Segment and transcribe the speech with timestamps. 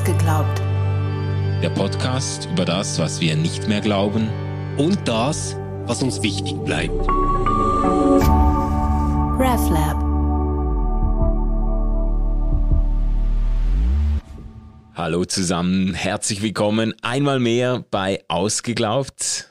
[0.00, 0.58] Ausgeglaubt.
[1.62, 4.30] Der Podcast über das, was wir nicht mehr glauben.
[4.78, 7.06] Und das, was uns wichtig bleibt.
[9.38, 9.98] RefLab.
[14.94, 19.49] Hallo zusammen, herzlich willkommen einmal mehr bei Ausgeglaubt.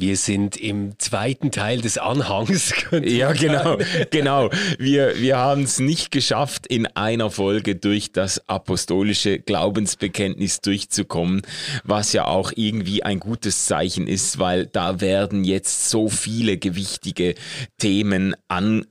[0.00, 2.72] Wir sind im zweiten Teil des Anhangs.
[3.02, 3.76] Ja, genau,
[4.10, 4.50] genau.
[4.78, 11.42] Wir, wir haben es nicht geschafft, in einer Folge durch das apostolische Glaubensbekenntnis durchzukommen,
[11.84, 17.34] was ja auch irgendwie ein gutes Zeichen ist, weil da werden jetzt so viele gewichtige
[17.78, 18.86] Themen ange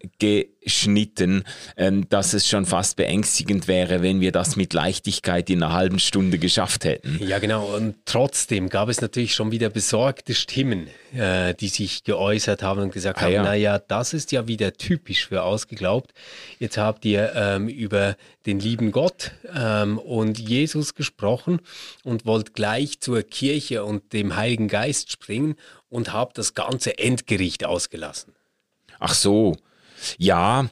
[0.62, 1.44] geschnitten,
[1.78, 6.00] ähm, dass es schon fast beängstigend wäre, wenn wir das mit Leichtigkeit in einer halben
[6.00, 7.20] Stunde geschafft hätten.
[7.26, 7.76] Ja, genau.
[7.76, 12.94] Und trotzdem gab es natürlich schon wieder besorgte Stimmen, äh, die sich geäußert haben und
[12.94, 13.44] gesagt ah, haben, ja.
[13.44, 16.14] naja, das ist ja wieder typisch für ausgeglaubt.
[16.60, 21.62] Jetzt habt ihr ähm, über den lieben Gott ähm, und Jesus gesprochen
[22.04, 25.56] und wollt gleich zur Kirche und dem Heiligen Geist springen
[25.90, 28.34] und habt das ganze Endgericht ausgelassen.
[29.00, 29.56] Ach so,
[30.18, 30.70] ja,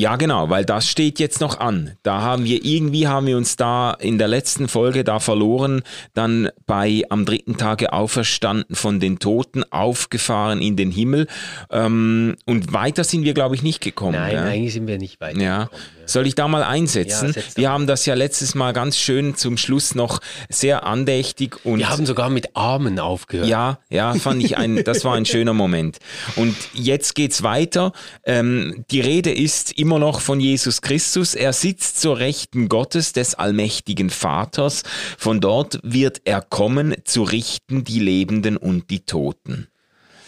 [0.00, 1.96] ja, genau, weil das steht jetzt noch an.
[2.04, 5.82] Da haben wir irgendwie haben wir uns da in der letzten Folge da verloren,
[6.14, 11.26] dann bei am dritten Tage auferstanden von den Toten, aufgefahren in den Himmel
[11.72, 14.12] ähm, und weiter sind wir, glaube ich, nicht gekommen.
[14.12, 14.44] Nein, ja?
[14.44, 15.40] eigentlich sind wir nicht weiter.
[15.40, 15.68] Ja.
[16.08, 17.34] Soll ich da mal einsetzen?
[17.36, 21.78] Ja, wir haben das ja letztes Mal ganz schön zum Schluss noch sehr andächtig und.
[21.78, 23.48] Wir haben sogar mit Armen aufgehört.
[23.48, 25.98] Ja, ja, fand ich ein, das war ein schöner Moment.
[26.36, 27.92] Und jetzt geht's weiter.
[28.24, 31.34] Ähm, die Rede ist immer noch von Jesus Christus.
[31.34, 34.84] Er sitzt zur Rechten Gottes des allmächtigen Vaters.
[35.18, 39.68] Von dort wird er kommen, zu richten die Lebenden und die Toten.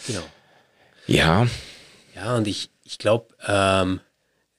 [0.06, 0.22] Genau.
[1.06, 1.46] Ja.
[2.14, 4.00] Ja, und ich, ich glaube, ähm,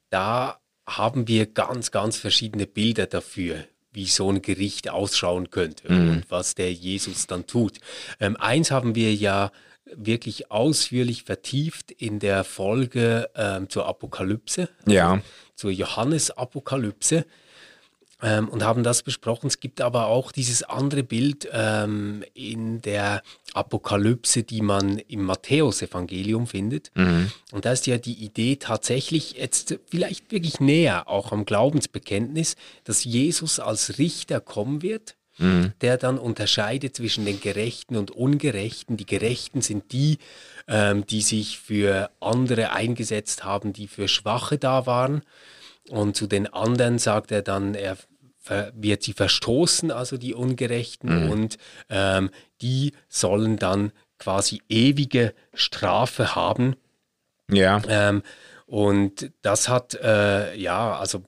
[0.09, 6.09] da haben wir ganz, ganz verschiedene Bilder dafür, wie so ein Gericht ausschauen könnte mhm.
[6.09, 7.79] und was der Jesus dann tut.
[8.19, 9.51] Ähm, eins haben wir ja
[9.93, 15.21] wirklich ausführlich vertieft in der Folge ähm, zur Apokalypse, ja.
[15.55, 17.25] zur Johannes-Apokalypse
[18.21, 19.47] ähm, und haben das besprochen.
[19.47, 23.21] Es gibt aber auch dieses andere Bild ähm, in der
[23.53, 26.91] Apokalypse, die man im Matthäusevangelium findet.
[26.95, 27.31] Mhm.
[27.51, 33.03] Und da ist ja die Idee tatsächlich jetzt vielleicht wirklich näher, auch am Glaubensbekenntnis, dass
[33.03, 35.15] Jesus als Richter kommen wird.
[35.37, 35.71] Mhm.
[35.79, 38.97] der dann unterscheidet zwischen den Gerechten und Ungerechten.
[38.97, 40.19] Die Gerechten sind die,
[40.67, 45.23] ähm, die sich für andere eingesetzt haben, die für Schwache da waren.
[45.89, 47.97] Und zu den anderen sagt er dann, er
[48.73, 51.31] wird sie verstoßen, also die Ungerechten, mhm.
[51.31, 51.57] und
[51.89, 52.29] ähm,
[52.61, 56.75] die sollen dann quasi ewige Strafe haben.
[57.49, 57.81] Ja.
[57.87, 58.23] Ähm,
[58.65, 61.23] und das hat, äh, ja, also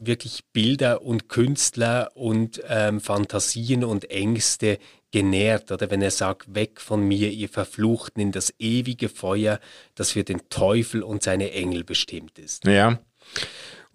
[0.00, 4.78] wirklich Bilder und Künstler und ähm, Fantasien und Ängste
[5.10, 5.72] genährt.
[5.72, 9.58] Oder wenn er sagt, weg von mir, ihr Verfluchten, in das ewige Feuer,
[9.96, 12.64] das für den Teufel und seine Engel bestimmt ist.
[12.64, 13.00] Ja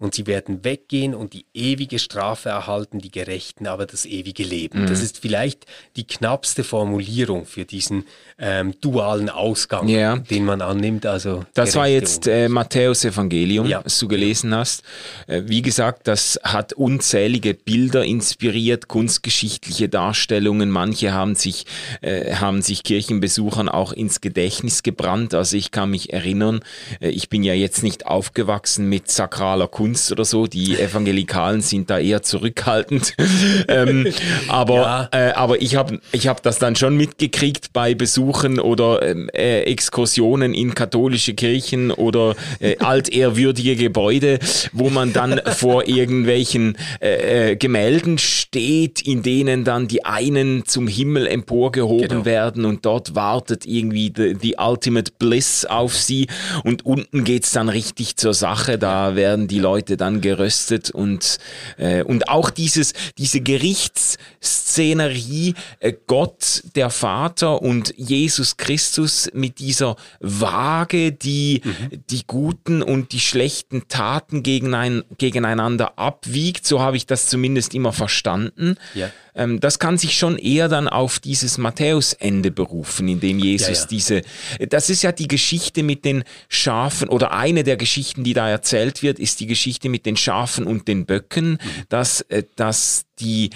[0.04, 4.82] und sie werden weggehen und die ewige Strafe erhalten, die Gerechten aber das ewige Leben.
[4.82, 4.86] Mhm.
[4.86, 5.64] Das ist vielleicht
[5.96, 8.04] die knappste Formulierung für diesen
[8.38, 10.16] ähm, dualen Ausgang, ja.
[10.16, 11.06] den man annimmt.
[11.06, 13.80] Also das war jetzt äh, Matthäus Evangelium, ja.
[13.82, 14.82] was du gelesen hast.
[15.26, 20.68] Äh, wie gesagt, das hat unzählige Bilder inspiriert, kunstgeschichtliche Darstellungen.
[20.68, 21.64] Manche haben sich,
[22.02, 25.32] äh, haben sich Kirchenbesuchern auch ins Gedächtnis gebrannt.
[25.32, 26.60] Also ich kann mich erinnern,
[27.00, 30.48] äh, ich bin ja jetzt nicht aufgewachsen mit sakraler Kunst Kunst oder so.
[30.48, 33.14] Die Evangelikalen sind da eher zurückhaltend.
[33.68, 34.12] ähm,
[34.48, 35.08] aber, ja.
[35.12, 39.62] äh, aber ich habe ich hab das dann schon mitgekriegt bei Besuchen oder ähm, äh,
[39.62, 44.40] Exkursionen in katholische Kirchen oder äh, altehrwürdige Gebäude,
[44.72, 50.88] wo man dann vor irgendwelchen äh, äh, Gemälden steht, in denen dann die einen zum
[50.88, 52.24] Himmel emporgehoben genau.
[52.24, 56.26] werden und dort wartet irgendwie die, die Ultimate Bliss auf sie
[56.64, 58.76] und unten geht's dann richtig zur Sache.
[58.76, 61.38] Da werden die Leute Leute dann geröstet und,
[61.78, 69.96] äh, und auch dieses, diese Gerichtsszenerie, äh, Gott, der Vater und Jesus Christus mit dieser
[70.20, 72.04] Waage, die mhm.
[72.08, 76.68] die guten und die schlechten Taten gegenein, gegeneinander abwiegt.
[76.68, 78.76] So habe ich das zumindest immer verstanden.
[78.94, 83.68] Ja ähm, das kann sich schon eher dann auf dieses Matthäusende berufen, in dem Jesus
[83.68, 83.86] ja, ja.
[83.86, 84.22] diese,
[84.68, 89.02] das ist ja die Geschichte mit den Schafen oder eine der Geschichten, die da erzählt
[89.02, 91.58] wird, ist die Geschichte mit den Schafen und den Böcken, mhm.
[91.88, 93.50] dass, äh, dass die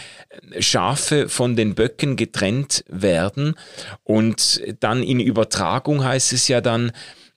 [0.60, 3.54] Schafe von den Böcken getrennt werden
[4.04, 6.92] und dann in Übertragung heißt es ja dann,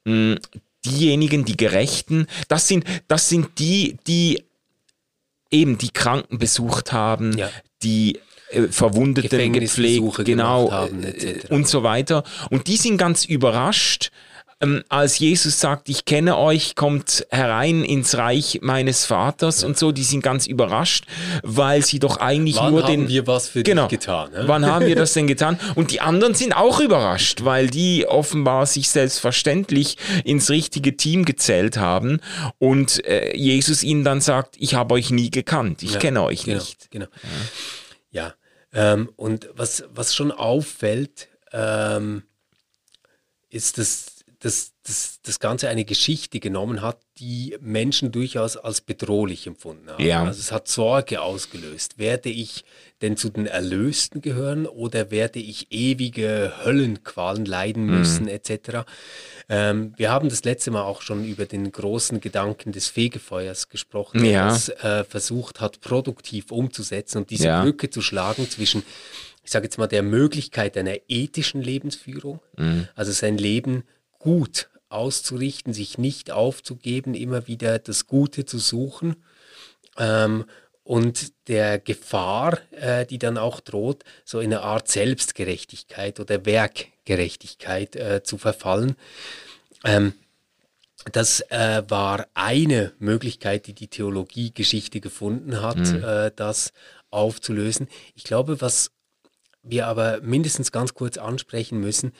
[0.05, 0.38] mh,
[0.85, 4.43] diejenigen, die Gerechten, das sind, das sind die, die
[5.51, 7.49] eben die Kranken besucht haben, ja
[7.83, 8.19] die äh,
[8.69, 12.24] Verwundeten gepflegt, genau, haben, äh, und so weiter.
[12.50, 14.12] Und die sind ganz überrascht,
[14.62, 19.68] ähm, als Jesus sagt, ich kenne euch, kommt herein ins Reich meines Vaters ja.
[19.68, 21.06] und so, die sind ganz überrascht,
[21.44, 22.89] weil sie doch eigentlich wann nur den...
[22.89, 24.31] Wann haben wir was für genau, dich getan?
[24.31, 24.44] Ne?
[24.45, 25.59] Wann haben wir das denn getan?
[25.75, 31.77] Und die anderen sind auch überrascht, weil die offenbar sich selbstverständlich ins richtige Team gezählt
[31.77, 32.19] haben
[32.59, 36.44] und äh, Jesus ihnen dann sagt, ich habe euch nie gekannt, ich ja, kenne euch
[36.44, 36.92] genau, nicht.
[36.92, 37.06] Genau.
[37.06, 37.30] Ja
[38.73, 42.23] ähm, und was, was schon auffällt, ähm,
[43.50, 49.45] ist, dass dass, dass das Ganze eine Geschichte genommen hat, die Menschen durchaus als bedrohlich
[49.45, 50.04] empfunden haben.
[50.04, 50.24] Ja.
[50.24, 52.00] Also es hat Sorge ausgelöst.
[52.00, 52.66] Werde ich
[53.04, 58.00] denn zu den Erlösten gehören oder werde ich ewige Höllenqualen leiden mhm.
[58.00, 58.30] müssen, mhm.
[58.30, 58.86] etc.
[59.50, 64.24] Ähm, wir haben das letzte Mal auch schon über den großen Gedanken des Fegefeuers gesprochen,
[64.24, 64.48] der ja.
[64.48, 67.62] das äh, versucht hat, produktiv umzusetzen und diese ja.
[67.62, 68.84] Brücke zu schlagen zwischen
[69.44, 72.88] ich sage jetzt mal, der Möglichkeit einer ethischen Lebensführung, mhm.
[72.95, 73.84] also sein Leben
[74.19, 79.15] gut auszurichten, sich nicht aufzugeben, immer wieder das Gute zu suchen
[79.97, 80.45] ähm,
[80.83, 87.95] und der Gefahr, äh, die dann auch droht, so in eine Art Selbstgerechtigkeit oder Werkgerechtigkeit
[87.95, 88.95] äh, zu verfallen.
[89.83, 90.13] Ähm,
[91.11, 96.03] das äh, war eine Möglichkeit, die die Theologiegeschichte gefunden hat, mhm.
[96.03, 96.73] äh, das
[97.09, 97.88] aufzulösen.
[98.15, 98.91] Ich glaube, was
[99.63, 102.13] wir aber mindestens ganz kurz ansprechen müssen,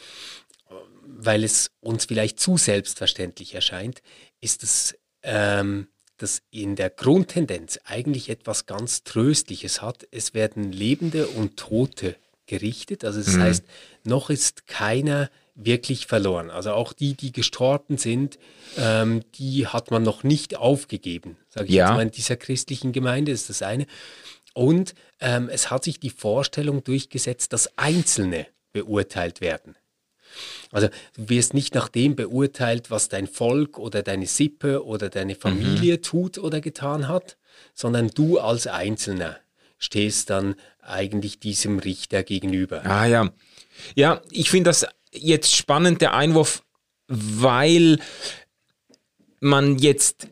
[1.24, 4.02] weil es uns vielleicht zu selbstverständlich erscheint,
[4.40, 5.88] ist es, ähm,
[6.18, 10.08] dass in der Grundtendenz eigentlich etwas ganz Tröstliches hat.
[10.12, 12.16] Es werden Lebende und Tote
[12.48, 13.06] gerichtet.
[13.06, 13.42] Also das mhm.
[13.42, 13.64] heißt,
[14.04, 16.50] noch ist keiner wirklich verloren.
[16.50, 18.40] Also auch die, die gestorben sind,
[18.78, 21.38] ähm, die hat man noch nicht aufgegeben.
[21.50, 21.88] Sage ich ja.
[21.88, 23.86] jetzt mal in dieser christlichen Gemeinde ist das eine.
[24.54, 29.76] Und ähm, es hat sich die Vorstellung durchgesetzt, dass Einzelne beurteilt werden.
[30.72, 35.36] Also du wirst nicht nach dem beurteilt, was dein Volk oder deine Sippe oder deine
[35.36, 36.02] Familie mhm.
[36.02, 37.38] tut oder getan hat,
[37.74, 39.38] sondern du als Einzelner
[39.78, 42.86] stehst dann eigentlich diesem Richter gegenüber.
[42.86, 43.30] Ah ja.
[43.96, 46.64] Ja, ich finde das jetzt spannend, der Einwurf,
[47.08, 48.00] weil
[49.40, 50.28] man jetzt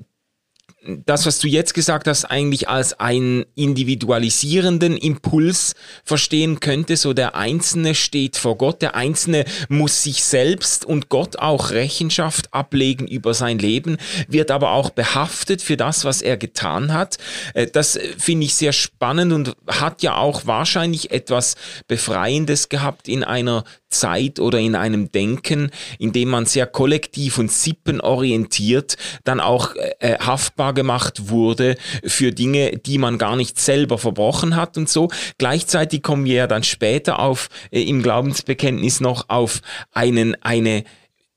[1.06, 6.98] das, was du jetzt gesagt hast, eigentlich als einen individualisierenden Impuls verstehen könnte.
[6.98, 12.54] So der Einzelne steht vor Gott, der Einzelne muss sich selbst und Gott auch Rechenschaft
[12.54, 13.98] ablegen über sein Leben,
[14.28, 17.18] wird aber auch behaftet für das, was er getan hat.
[17.54, 21.56] Äh, das finde ich sehr spannend und hat ja auch wahrscheinlich etwas
[21.88, 27.52] Befreiendes gehabt in einer Zeit oder in einem Denken, in dem man sehr kollektiv und
[27.52, 34.56] sippenorientiert dann auch äh, haftbar gemacht wurde für Dinge, die man gar nicht selber verbrochen
[34.56, 35.10] hat und so.
[35.38, 39.60] Gleichzeitig kommen wir ja dann später auf äh, im Glaubensbekenntnis noch auf
[39.92, 40.86] einen eine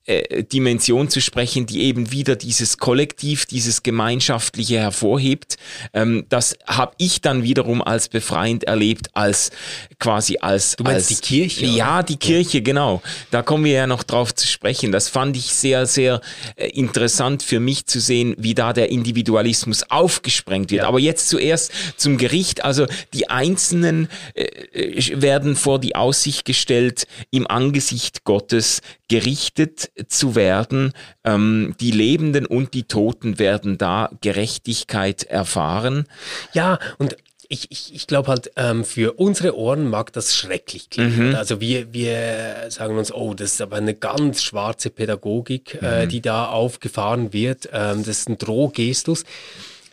[0.05, 5.55] äh, Dimension zu sprechen, die eben wieder dieses Kollektiv, dieses Gemeinschaftliche hervorhebt.
[5.93, 9.51] Ähm, das habe ich dann wiederum als befreiend erlebt, als
[9.99, 10.75] quasi als.
[10.75, 11.65] Du meinst als, die Kirche?
[11.67, 13.01] Ja, die Kirche, genau.
[13.31, 14.91] Da kommen wir ja noch drauf zu sprechen.
[14.91, 16.19] Das fand ich sehr, sehr
[16.57, 20.81] äh, interessant für mich zu sehen, wie da der Individualismus aufgesprengt wird.
[20.81, 20.87] Ja.
[20.89, 22.65] Aber jetzt zuerst zum Gericht.
[22.65, 30.35] Also die Einzelnen äh, äh werden vor die Aussicht gestellt, im Angesicht Gottes gerichtet zu
[30.35, 30.93] werden.
[31.23, 36.05] Ähm, die Lebenden und die Toten werden da Gerechtigkeit erfahren.
[36.53, 37.15] Ja, und
[37.49, 41.29] ich, ich, ich glaube halt, ähm, für unsere Ohren mag das schrecklich klingen.
[41.29, 41.35] Mhm.
[41.35, 45.85] Also wir, wir sagen uns, oh, das ist aber eine ganz schwarze Pädagogik, äh, mhm.
[45.85, 47.69] äh, die da aufgefahren wird.
[47.71, 49.23] Ähm, das ist ein Drohgestus.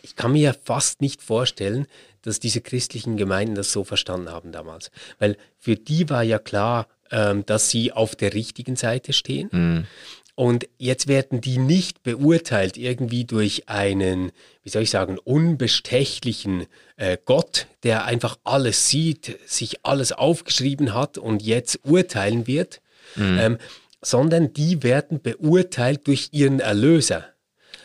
[0.01, 1.85] Ich kann mir ja fast nicht vorstellen,
[2.23, 4.91] dass diese christlichen Gemeinden das so verstanden haben damals.
[5.19, 9.49] Weil für die war ja klar, ähm, dass sie auf der richtigen Seite stehen.
[9.51, 9.87] Mhm.
[10.35, 14.31] Und jetzt werden die nicht beurteilt irgendwie durch einen,
[14.63, 16.65] wie soll ich sagen, unbestechlichen
[16.95, 22.81] äh, Gott, der einfach alles sieht, sich alles aufgeschrieben hat und jetzt urteilen wird,
[23.15, 23.37] mhm.
[23.39, 23.57] ähm,
[24.01, 27.25] sondern die werden beurteilt durch ihren Erlöser.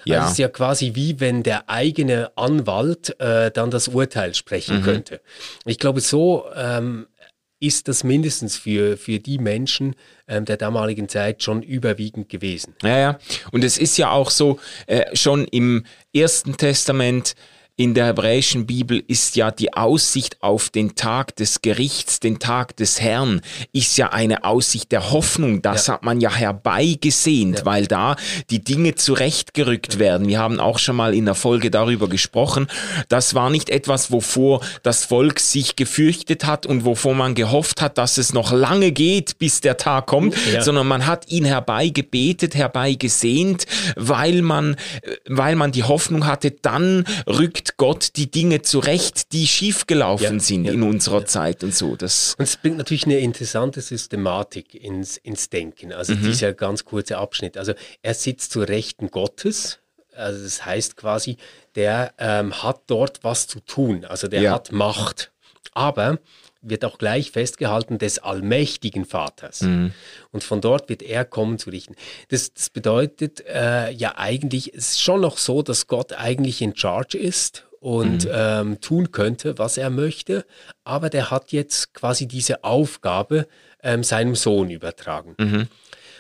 [0.06, 0.18] Ja.
[0.18, 4.78] Also es ist ja quasi wie wenn der eigene Anwalt äh, dann das Urteil sprechen
[4.78, 4.83] mhm.
[4.85, 5.21] könnte.
[5.64, 7.06] Ich glaube, so ähm,
[7.59, 9.95] ist das mindestens für, für die Menschen
[10.29, 12.75] ähm, der damaligen Zeit schon überwiegend gewesen.
[12.83, 13.19] Ja, ja.
[13.51, 17.35] Und es ist ja auch so, äh, schon im Ersten Testament
[17.78, 22.75] in der hebräischen Bibel ist ja die Aussicht auf den Tag des Gerichts, den Tag
[22.76, 23.42] des Herrn,
[23.73, 25.61] ist ja eine Aussicht der Hoffnung.
[25.61, 25.95] Das ja.
[25.95, 27.64] hat man ja herbeigesehnt, ja.
[27.66, 28.16] weil da
[28.49, 30.26] die Dinge zurechtgerückt werden.
[30.26, 32.66] Wir haben auch schon mal in der Folge darüber gesprochen.
[33.11, 37.99] Das war nicht etwas, wovor das Volk sich gefürchtet hat und wovor man gehofft hat,
[37.99, 40.62] dass es noch lange geht, bis der Tag kommt, ja.
[40.62, 43.66] sondern man hat ihn herbeigebetet, herbeigesehnt,
[43.97, 44.76] weil man,
[45.28, 50.64] weil man die Hoffnung hatte, dann rückt Gott die Dinge zurecht, die schiefgelaufen ja, sind
[50.64, 51.26] ja, in unserer ja.
[51.26, 51.96] Zeit und so.
[51.96, 55.92] Das und es bringt natürlich eine interessante Systematik ins, ins Denken.
[55.92, 56.23] Also mhm.
[56.23, 57.56] dieser ganz kurze Abschnitt.
[57.56, 59.80] Also er sitzt zu Rechten Gottes.
[60.14, 61.37] Also das heißt quasi,
[61.75, 64.04] der ähm, hat dort was zu tun.
[64.04, 65.32] Also der hat Macht.
[65.73, 66.18] Aber
[66.68, 69.62] wird auch gleich festgehalten des allmächtigen Vaters.
[69.62, 69.92] Mhm.
[70.30, 71.94] Und von dort wird er kommen zu richten.
[72.28, 76.76] Das, das bedeutet äh, ja eigentlich, es ist schon noch so, dass Gott eigentlich in
[76.76, 78.30] Charge ist und mhm.
[78.32, 80.44] ähm, tun könnte, was er möchte,
[80.85, 83.46] aber der hat jetzt quasi diese Aufgabe
[83.82, 85.35] ähm, seinem Sohn übertragen.
[85.38, 85.68] Mhm.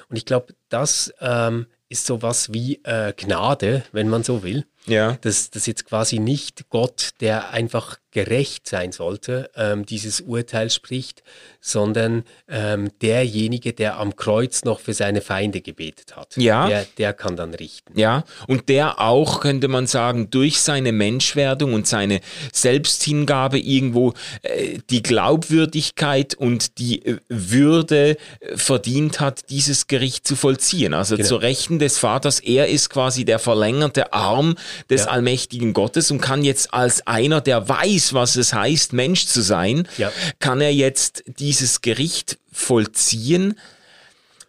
[0.08, 4.64] Und ich glaube, das ähm, ist sowas wie äh, Gnade, wenn man so will.
[4.86, 5.16] Ja.
[5.20, 11.22] Dass das jetzt quasi nicht Gott, der einfach gerecht sein sollte, ähm, dieses Urteil spricht,
[11.60, 16.34] sondern ähm, derjenige, der am Kreuz noch für seine Feinde gebetet hat.
[16.38, 16.66] Ja.
[16.66, 17.92] Der, der kann dann richten.
[17.98, 22.22] Ja, und der auch, könnte man sagen, durch seine Menschwerdung und seine
[22.54, 30.36] Selbsthingabe irgendwo äh, die Glaubwürdigkeit und die äh, Würde äh, verdient hat, dieses Gericht zu
[30.36, 30.94] vollziehen.
[30.94, 31.28] Also genau.
[31.28, 34.56] zu Rechten des Vaters, er ist quasi der verlängerte Arm
[34.90, 35.10] des ja.
[35.10, 39.88] allmächtigen Gottes und kann jetzt als einer, der weiß, was es heißt, Mensch zu sein,
[39.98, 40.12] ja.
[40.38, 43.58] kann er jetzt dieses Gericht vollziehen.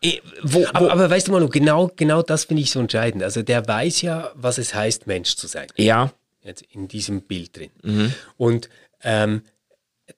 [0.02, 3.24] Eh, wo, wo aber, aber, weißt du mal, genau, genau das finde ich so entscheidend.
[3.24, 5.68] Also der weiß ja, was es heißt, Mensch zu sein.
[5.76, 6.14] Ja.
[6.42, 7.72] Jetzt in diesem Bild drin.
[7.84, 8.14] Mhm.
[8.38, 8.70] Und
[9.04, 9.42] ähm,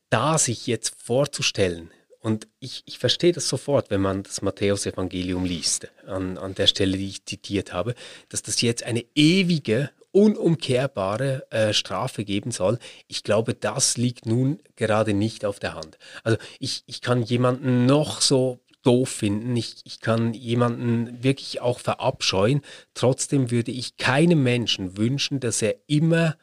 [0.09, 5.87] da sich jetzt vorzustellen, und ich, ich verstehe das sofort, wenn man das Matthäusevangelium liest,
[6.05, 7.95] an, an der Stelle, die ich zitiert habe,
[8.27, 12.79] dass das jetzt eine ewige unumkehrbare äh, Strafe geben soll.
[13.07, 15.97] Ich glaube, das liegt nun gerade nicht auf der Hand.
[16.23, 21.79] Also ich, ich kann jemanden noch so doof finden, ich, ich kann jemanden wirklich auch
[21.79, 22.61] verabscheuen.
[22.93, 26.37] Trotzdem würde ich keinem Menschen wünschen, dass er immer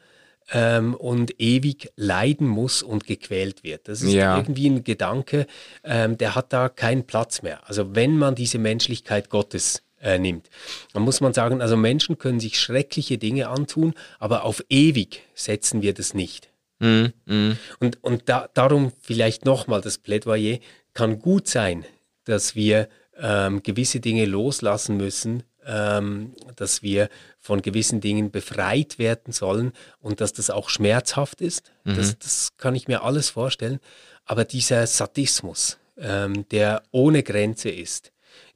[0.51, 3.87] ähm, und ewig leiden muss und gequält wird.
[3.87, 4.37] Das ist ja.
[4.37, 5.47] irgendwie ein Gedanke,
[5.83, 7.67] ähm, der hat da keinen Platz mehr.
[7.67, 10.49] Also wenn man diese Menschlichkeit Gottes äh, nimmt.
[10.93, 15.81] Dann muss man sagen, also Menschen können sich schreckliche Dinge antun, aber auf ewig setzen
[15.81, 16.49] wir das nicht.
[16.79, 17.57] Mm, mm.
[17.79, 20.59] Und, und da, darum vielleicht nochmal das Plädoyer,
[20.93, 21.85] kann gut sein,
[22.25, 22.89] dass wir
[23.19, 30.21] ähm, gewisse Dinge loslassen müssen, ähm, dass wir von gewissen Dingen befreit werden sollen und
[30.21, 31.71] dass das auch schmerzhaft ist.
[31.83, 31.95] Mhm.
[31.95, 33.79] Das, das kann ich mir alles vorstellen.
[34.25, 38.11] Aber dieser Sadismus, ähm, der ohne Grenze ist,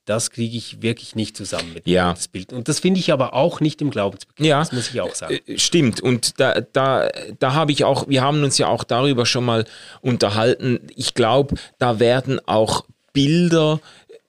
[0.06, 2.14] das kriege ich wirklich nicht zusammen mit ja.
[2.14, 2.54] das Bild.
[2.54, 5.40] Und das finde ich aber auch nicht im Glaubensbekenntnis, ja, das muss ich auch sagen.
[5.46, 6.02] Äh, stimmt.
[6.02, 9.66] Und da, da, da habe ich auch, wir haben uns ja auch darüber schon mal
[10.02, 10.80] unterhalten.
[10.96, 13.80] Ich glaube, da werden auch Bilder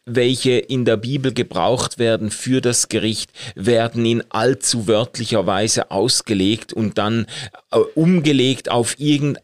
[0.05, 6.73] welche in der Bibel gebraucht werden für das Gericht, werden in allzu wörtlicher Weise ausgelegt
[6.73, 9.41] und dann äh, umgelegt auf, irgend,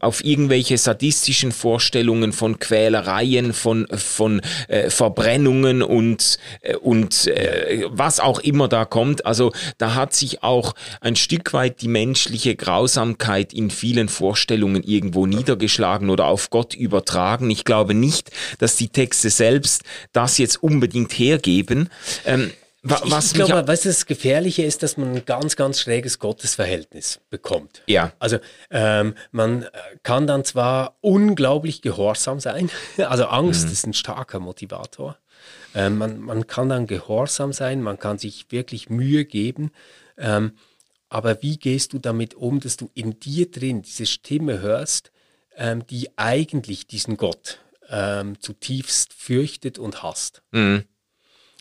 [0.00, 8.20] auf irgendwelche sadistischen Vorstellungen von Quälereien, von, von äh, Verbrennungen und, äh, und äh, was
[8.20, 9.26] auch immer da kommt.
[9.26, 15.26] Also da hat sich auch ein Stück weit die menschliche Grausamkeit in vielen Vorstellungen irgendwo
[15.26, 17.50] niedergeschlagen oder auf Gott übertragen.
[17.50, 21.88] Ich glaube nicht, dass die Texte selbst das jetzt unbedingt hergeben.
[22.24, 22.50] Ähm,
[22.82, 27.20] was ich, ich glaube, was das Gefährliche ist, dass man ein ganz, ganz schräges Gottesverhältnis
[27.30, 27.82] bekommt.
[27.86, 28.12] Ja.
[28.18, 28.38] Also
[28.70, 29.66] ähm, man
[30.02, 33.72] kann dann zwar unglaublich gehorsam sein, also Angst mhm.
[33.72, 35.16] ist ein starker Motivator.
[35.74, 39.70] Ähm, man, man kann dann gehorsam sein, man kann sich wirklich Mühe geben.
[40.18, 40.52] Ähm,
[41.08, 45.12] aber wie gehst du damit um, dass du in dir drin diese Stimme hörst,
[45.56, 47.58] ähm, die eigentlich diesen Gott
[47.88, 50.42] ähm, zutiefst fürchtet und hasst.
[50.52, 50.84] Mhm.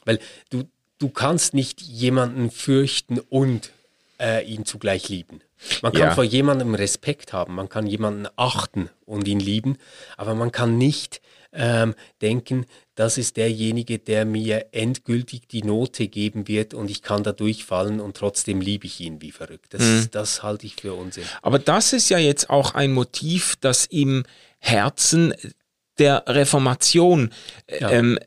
[0.06, 0.64] Weil du,
[1.02, 3.72] du kannst nicht jemanden fürchten und
[4.20, 5.42] äh, ihn zugleich lieben.
[5.82, 6.16] Man kann ja.
[6.16, 9.78] vor jemandem Respekt haben, man kann jemanden achten und ihn lieben,
[10.18, 11.22] aber man kann nicht
[11.54, 12.66] ähm, denken,
[12.96, 18.00] das ist derjenige, der mir endgültig die Note geben wird und ich kann da durchfallen
[18.00, 19.74] und trotzdem liebe ich ihn wie verrückt.
[19.74, 20.08] Das, mhm.
[20.12, 21.26] das halte ich für Unsinn.
[21.42, 24.24] Aber das ist ja jetzt auch ein Motiv, das im
[24.60, 25.34] Herzen
[25.98, 27.32] der Reformation
[27.70, 27.92] ja.
[27.92, 28.18] ähm,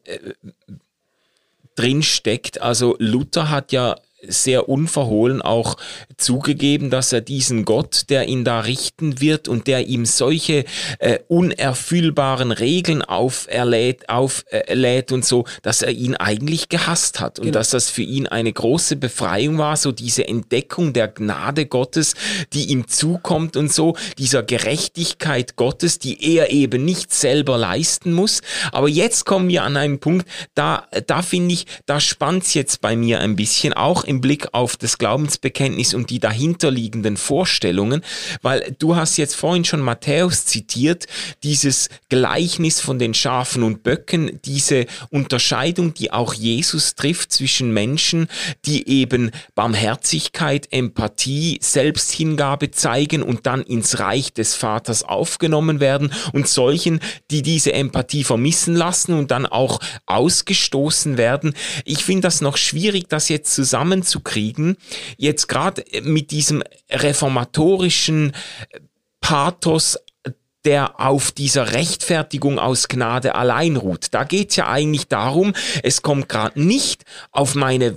[1.77, 2.61] äh, drinsteckt.
[2.61, 3.97] Also Luther hat ja
[4.29, 5.77] sehr unverhohlen auch
[6.17, 10.65] zugegeben, dass er diesen Gott, der ihn da richten wird und der ihm solche
[10.99, 17.59] äh, unerfüllbaren Regeln auferlädt, auflädt und so, dass er ihn eigentlich gehasst hat und genau.
[17.59, 22.15] dass das für ihn eine große Befreiung war, so diese Entdeckung der Gnade Gottes,
[22.53, 28.41] die ihm zukommt und so, dieser Gerechtigkeit Gottes, die er eben nicht selber leisten muss.
[28.73, 32.97] Aber jetzt kommen wir an einen Punkt, da, da finde ich, da spannt's jetzt bei
[32.97, 38.03] mir ein bisschen, auch im Blick auf das Glaubensbekenntnis und die dahinterliegenden Vorstellungen,
[38.43, 41.07] weil du hast jetzt vorhin schon Matthäus zitiert,
[41.43, 48.29] dieses Gleichnis von den Schafen und Böcken, diese Unterscheidung, die auch Jesus trifft zwischen Menschen,
[48.67, 56.47] die eben Barmherzigkeit, Empathie, Selbsthingabe zeigen und dann ins Reich des Vaters aufgenommen werden und
[56.47, 57.01] solchen,
[57.33, 61.55] die diese Empathie vermissen lassen und dann auch ausgestoßen werden.
[61.85, 63.57] Ich finde das noch schwierig, das jetzt
[64.05, 64.77] zusammenzukriegen.
[65.17, 68.33] Jetzt gerade mit diesem reformatorischen
[69.21, 69.99] Pathos
[70.65, 74.15] der auf dieser Rechtfertigung aus Gnade allein ruht.
[74.15, 77.95] Da geht's ja eigentlich darum, es kommt gerade nicht auf meine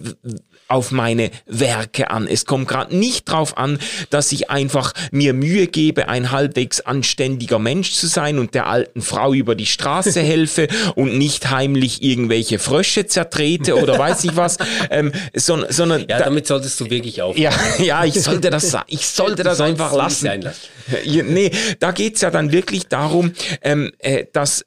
[0.67, 2.27] auf meine Werke an.
[2.27, 7.59] Es kommt gerade nicht drauf an, dass ich einfach mir Mühe gebe, ein halbwegs anständiger
[7.59, 12.59] Mensch zu sein und der alten Frau über die Straße helfe und nicht heimlich irgendwelche
[12.59, 14.57] Frösche zertrete oder weiß ich was,
[14.89, 17.37] ähm, sondern, sondern ja, damit solltest du wirklich auf.
[17.37, 20.51] Ja, ja, ich sollte das, ich sollte das einfach lassen.
[21.03, 24.65] Nee, da geht's ja dann wirklich darum, ähm, äh, dass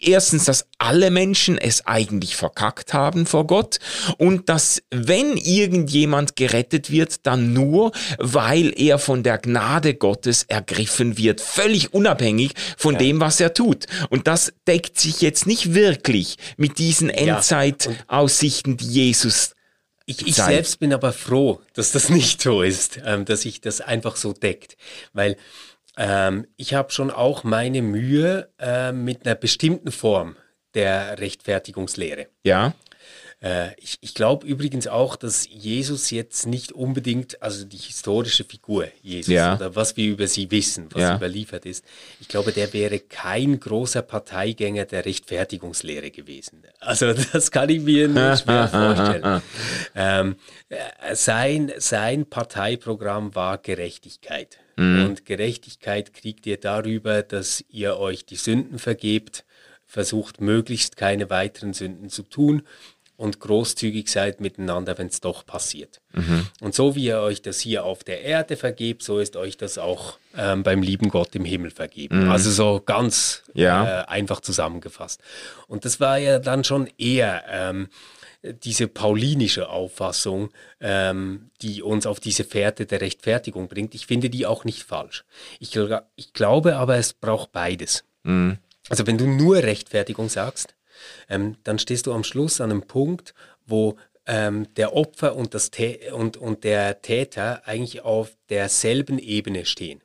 [0.00, 3.78] erstens, dass alle Menschen es eigentlich verkackt haben vor Gott
[4.18, 11.18] und dass wenn irgendjemand gerettet wird, dann nur, weil er von der Gnade Gottes ergriffen
[11.18, 13.00] wird, völlig unabhängig von ja.
[13.00, 13.86] dem, was er tut.
[14.10, 19.52] Und das deckt sich jetzt nicht wirklich mit diesen Endzeitaussichten, die Jesus
[20.04, 23.80] ich, ich selbst bin aber froh, dass das nicht so ist, ähm, dass sich das
[23.80, 24.76] einfach so deckt,
[25.12, 25.36] weil
[25.96, 30.36] ähm, ich habe schon auch meine Mühe äh, mit einer bestimmten Form
[30.74, 32.28] der Rechtfertigungslehre.
[32.44, 32.74] Ja.
[33.42, 38.86] Äh, ich, ich glaube übrigens auch, dass Jesus jetzt nicht unbedingt, also die historische Figur
[39.02, 39.56] Jesus ja.
[39.56, 41.16] oder was wir über sie wissen, was ja.
[41.16, 41.84] überliefert ist,
[42.20, 46.62] ich glaube, der wäre kein großer Parteigänger der Rechtfertigungslehre gewesen.
[46.78, 49.42] Also das kann ich mir nicht mehr vorstellen.
[49.96, 50.36] ähm,
[50.68, 54.61] äh, sein, sein Parteiprogramm war Gerechtigkeit.
[54.76, 55.06] Mhm.
[55.06, 59.44] Und Gerechtigkeit kriegt ihr darüber, dass ihr euch die Sünden vergebt,
[59.86, 62.62] versucht möglichst keine weiteren Sünden zu tun
[63.22, 66.00] und großzügig seid miteinander, wenn es doch passiert.
[66.12, 66.48] Mhm.
[66.60, 69.78] Und so wie ihr euch das hier auf der Erde vergebt, so ist euch das
[69.78, 72.24] auch ähm, beim lieben Gott im Himmel vergeben.
[72.24, 72.30] Mhm.
[72.30, 74.00] Also so ganz ja.
[74.00, 75.20] äh, einfach zusammengefasst.
[75.68, 77.88] Und das war ja dann schon eher ähm,
[78.42, 80.50] diese paulinische Auffassung,
[80.80, 83.94] ähm, die uns auf diese Fährte der Rechtfertigung bringt.
[83.94, 85.24] Ich finde die auch nicht falsch.
[85.60, 85.78] Ich,
[86.16, 88.04] ich glaube aber, es braucht beides.
[88.24, 88.58] Mhm.
[88.88, 90.74] Also wenn du nur Rechtfertigung sagst,
[91.28, 95.70] ähm, dann stehst du am Schluss an einem Punkt, wo ähm, der Opfer und, das
[96.12, 100.00] und, und der Täter eigentlich auf derselben Ebene stehen.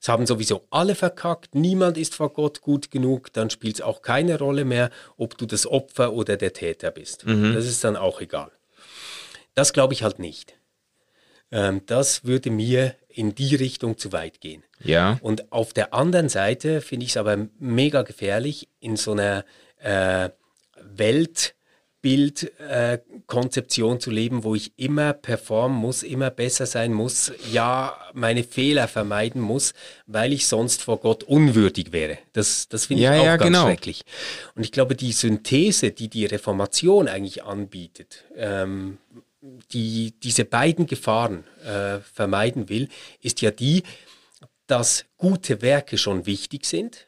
[0.00, 4.02] Es haben sowieso alle verkackt, niemand ist vor Gott gut genug, dann spielt es auch
[4.02, 7.26] keine Rolle mehr, ob du das Opfer oder der Täter bist.
[7.26, 7.54] Mhm.
[7.54, 8.50] Das ist dann auch egal.
[9.54, 10.58] Das glaube ich halt nicht.
[11.50, 14.62] Ähm, das würde mir in die Richtung zu weit gehen.
[14.80, 15.18] Ja.
[15.22, 19.44] Und auf der anderen Seite finde ich es aber mega gefährlich, in so einer
[19.78, 20.30] äh,
[20.80, 21.54] Welt
[22.00, 28.44] Bildkonzeption äh, zu leben, wo ich immer performen muss, immer besser sein muss, ja, meine
[28.44, 29.74] Fehler vermeiden muss,
[30.06, 32.18] weil ich sonst vor Gott unwürdig wäre.
[32.32, 33.64] Das, das finde ich ja, auch ja, ganz genau.
[33.64, 34.02] schrecklich.
[34.54, 38.98] Und ich glaube, die Synthese, die die Reformation eigentlich anbietet, ähm,
[39.72, 42.88] die diese beiden Gefahren äh, vermeiden will,
[43.20, 43.82] ist ja die,
[44.68, 47.06] dass gute Werke schon wichtig sind,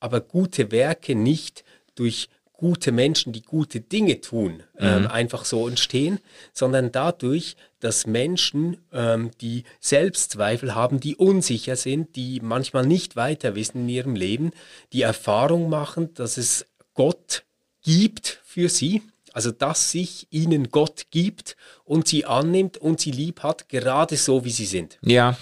[0.00, 1.64] aber gute Werke nicht
[1.94, 2.28] durch
[2.62, 5.04] gute Menschen, die gute Dinge tun, ähm, mhm.
[5.06, 6.20] ähm, einfach so entstehen,
[6.52, 13.56] sondern dadurch, dass Menschen, ähm, die Selbstzweifel haben, die unsicher sind, die manchmal nicht weiter
[13.56, 14.52] wissen in ihrem Leben,
[14.92, 17.42] die Erfahrung machen, dass es Gott
[17.82, 23.42] gibt für sie, also dass sich ihnen Gott gibt und sie annimmt und sie lieb
[23.42, 24.98] hat, gerade so wie sie sind.
[25.02, 25.36] Ja.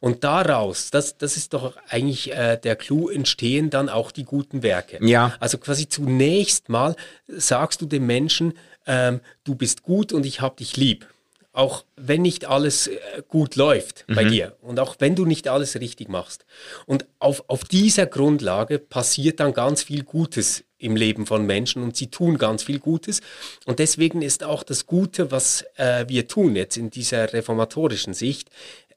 [0.00, 4.62] Und daraus, das, das ist doch eigentlich äh, der Clou, entstehen dann auch die guten
[4.62, 4.98] Werke.
[5.04, 5.34] Ja.
[5.40, 6.96] Also quasi zunächst mal
[7.28, 8.54] sagst du dem Menschen,
[8.86, 11.06] ähm, du bist gut und ich hab dich lieb.
[11.52, 14.30] Auch wenn nicht alles äh, gut läuft bei mhm.
[14.30, 16.44] dir und auch wenn du nicht alles richtig machst.
[16.86, 21.96] Und auf, auf dieser Grundlage passiert dann ganz viel Gutes im Leben von Menschen und
[21.96, 23.20] sie tun ganz viel Gutes.
[23.66, 28.50] Und deswegen ist auch das Gute, was äh, wir tun jetzt in dieser reformatorischen Sicht,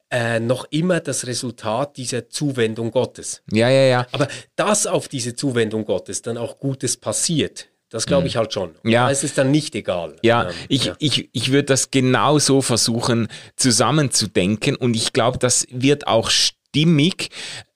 [0.09, 3.41] äh, noch immer das Resultat dieser Zuwendung Gottes.
[3.51, 4.07] Ja, ja, ja.
[4.11, 8.39] Aber dass auf diese Zuwendung Gottes dann auch Gutes passiert, das glaube ich mhm.
[8.39, 8.71] halt schon.
[8.83, 9.11] Ja.
[9.11, 10.15] Es ist dann nicht egal.
[10.23, 10.95] Ja, ähm, ich, ja.
[10.97, 17.29] ich, ich würde das genau so versuchen zusammenzudenken und ich glaube, das wird auch stimmig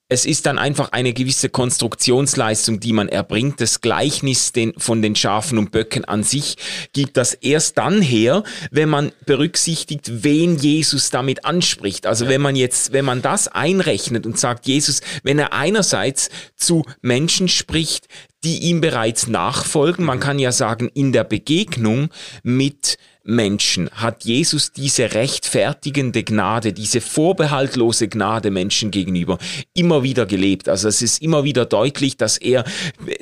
[0.09, 3.59] es ist dann einfach eine gewisse Konstruktionsleistung, die man erbringt.
[3.59, 6.55] Das Gleichnis den, von den Schafen und Böcken an sich
[6.93, 12.05] gibt das erst dann her, wenn man berücksichtigt, wen Jesus damit anspricht.
[12.05, 12.31] Also ja.
[12.31, 17.49] wenn man jetzt, wenn man das einrechnet und sagt, Jesus, wenn er einerseits zu Menschen
[17.49, 18.07] spricht,
[18.43, 22.09] die ihm bereits nachfolgen, man kann ja sagen, in der Begegnung
[22.43, 22.97] mit
[23.27, 29.37] Menschen hat Jesus diese rechtfertigende Gnade, diese vorbehaltlose Gnade Menschen gegenüber
[29.73, 30.69] immer wieder gelebt.
[30.69, 32.63] Also es ist immer wieder deutlich, dass er,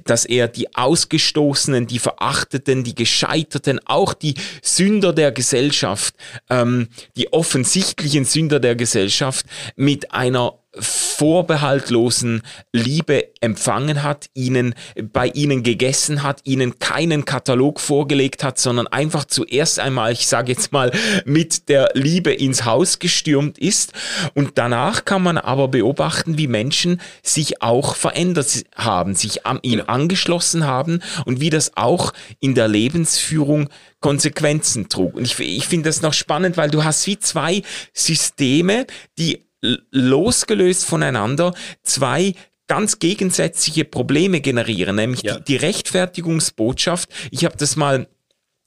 [0.03, 6.13] dass er die Ausgestoßenen, die Verachteten, die Gescheiterten, auch die Sünder der Gesellschaft,
[6.51, 14.75] ähm, die offensichtlichen Sünder der Gesellschaft mit einer vorbehaltlosen Liebe empfangen hat, ihnen
[15.13, 20.51] bei ihnen gegessen hat, ihnen keinen Katalog vorgelegt hat, sondern einfach zuerst einmal, ich sage
[20.51, 20.91] jetzt mal,
[21.25, 23.93] mit der Liebe ins Haus gestürmt ist.
[24.33, 29.81] Und danach kann man aber beobachten, wie Menschen sich auch verändert haben, sich an ihn
[29.81, 33.69] angeschlossen haben und wie das auch in der Lebensführung
[34.01, 35.15] Konsequenzen trug.
[35.15, 38.85] Und ich, ich finde das noch spannend, weil du hast wie zwei Systeme,
[39.17, 39.44] die
[39.91, 42.33] losgelöst voneinander zwei
[42.67, 45.37] ganz gegensätzliche Probleme generieren, nämlich ja.
[45.37, 47.09] die, die, Rechtfertigungsbotschaft.
[47.31, 48.07] Ich habe das mal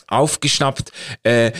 [0.06, 0.92] aufgeschnappt,
[1.24, 1.52] äh,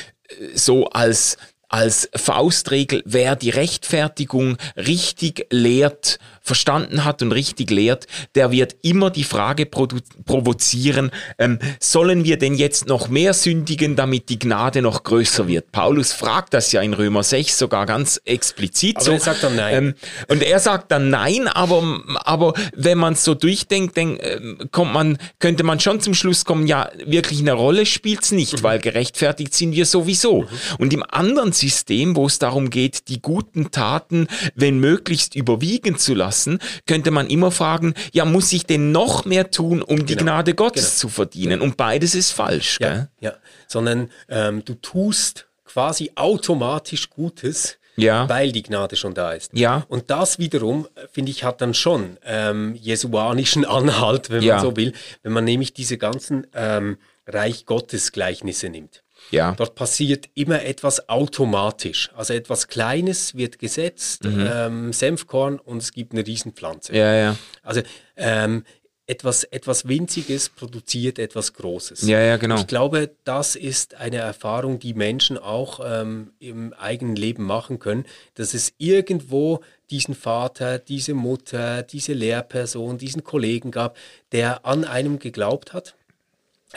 [0.55, 1.37] so als
[1.70, 6.18] als Faustregel, wer die Rechtfertigung richtig lehrt,
[6.49, 12.55] verstanden hat und richtig lehrt, der wird immer die Frage provozieren, ähm, sollen wir denn
[12.55, 15.71] jetzt noch mehr sündigen, damit die Gnade noch größer wird?
[15.71, 19.13] Paulus fragt das ja in Römer 6 sogar ganz explizit aber so.
[19.13, 19.75] Er sagt dann nein.
[19.75, 19.95] Ähm,
[20.29, 24.41] und er sagt dann nein, aber, aber wenn man es so durchdenkt, denk, äh,
[24.73, 28.63] kommt man, könnte man schon zum Schluss kommen, ja, wirklich eine Rolle spielt's nicht, mhm.
[28.63, 30.43] weil gerechtfertigt sind wir sowieso.
[30.43, 30.49] Mhm.
[30.79, 36.15] Und im anderen System, wo es darum geht, die guten Taten, wenn möglichst überwiegen zu
[36.15, 36.38] lassen,
[36.87, 40.22] könnte man immer fragen, ja, muss ich denn noch mehr tun, um die genau.
[40.22, 41.01] Gnade Gottes genau.
[41.01, 41.61] zu verdienen?
[41.61, 42.79] Und beides ist falsch.
[42.81, 43.09] Ja, gell?
[43.20, 43.35] ja.
[43.66, 48.29] sondern ähm, du tust quasi automatisch Gutes, ja.
[48.29, 49.51] weil die Gnade schon da ist.
[49.55, 49.85] Ja.
[49.88, 54.57] Und das wiederum, finde ich, hat dann schon ähm, jesuanischen Anhalt, wenn ja.
[54.57, 56.96] man so will, wenn man nämlich diese ganzen ähm,
[57.27, 59.03] Reich Gottes Gleichnisse nimmt.
[59.31, 59.52] Ja.
[59.52, 62.11] Dort passiert immer etwas automatisch.
[62.16, 64.48] Also etwas Kleines wird gesetzt, mhm.
[64.50, 66.94] ähm, Senfkorn und es gibt eine Riesenpflanze.
[66.96, 67.37] Ja, ja.
[67.62, 67.83] Also
[68.16, 68.64] ähm,
[69.09, 72.02] etwas, etwas Winziges produziert etwas Großes.
[72.02, 72.57] Ja, ja, genau.
[72.57, 78.04] Ich glaube, das ist eine Erfahrung, die Menschen auch ähm, im eigenen Leben machen können,
[78.35, 83.96] dass es irgendwo diesen Vater, diese Mutter, diese Lehrperson, diesen Kollegen gab,
[84.33, 85.94] der an einem geglaubt hat,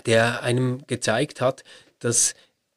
[0.06, 1.65] der einem gezeigt hat,
[2.02, 2.34] dass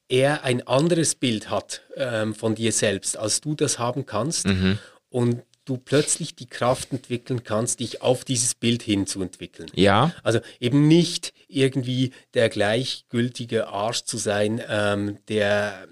[0.09, 4.47] er ein anderes Bild hat ähm, von dir selbst, als du das haben kannst.
[4.47, 4.79] Mhm.
[5.09, 9.71] Und du plötzlich die Kraft entwickeln kannst, dich auf dieses Bild hinzuentwickeln.
[9.75, 10.13] Ja.
[10.23, 15.87] Also eben nicht irgendwie der gleichgültige Arsch zu sein, ähm, der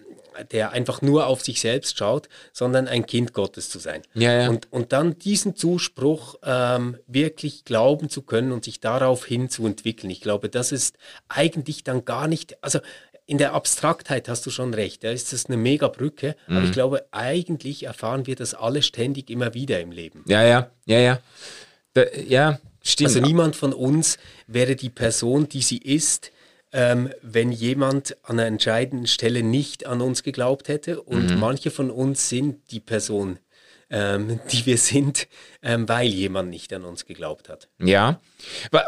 [0.51, 4.03] der einfach nur auf sich selbst schaut, sondern ein Kind Gottes zu sein.
[4.15, 4.49] Ja, ja.
[4.49, 9.67] Und, und dann diesen Zuspruch ähm, wirklich glauben zu können und sich darauf hin zu
[9.67, 10.11] entwickeln.
[10.11, 10.97] Ich glaube, das ist
[11.29, 12.79] eigentlich dann gar nicht, also
[13.27, 16.57] in der Abstraktheit hast du schon recht, da ist das eine mega Brücke, mhm.
[16.57, 20.25] aber ich glaube, eigentlich erfahren wir das alle ständig immer wieder im Leben.
[20.27, 21.21] Ja, ja, ja, ja.
[21.95, 23.09] Da, ja, stimmt.
[23.09, 26.33] Also niemand von uns wäre die Person, die sie ist,
[26.73, 31.03] ähm, wenn jemand an einer entscheidenden Stelle nicht an uns geglaubt hätte.
[31.03, 31.39] Und mhm.
[31.39, 33.39] manche von uns sind die Person,
[33.91, 35.29] ähm, die wir sind,
[35.63, 37.69] ähm, weil jemand nicht an uns geglaubt hat.
[37.81, 38.21] Ja,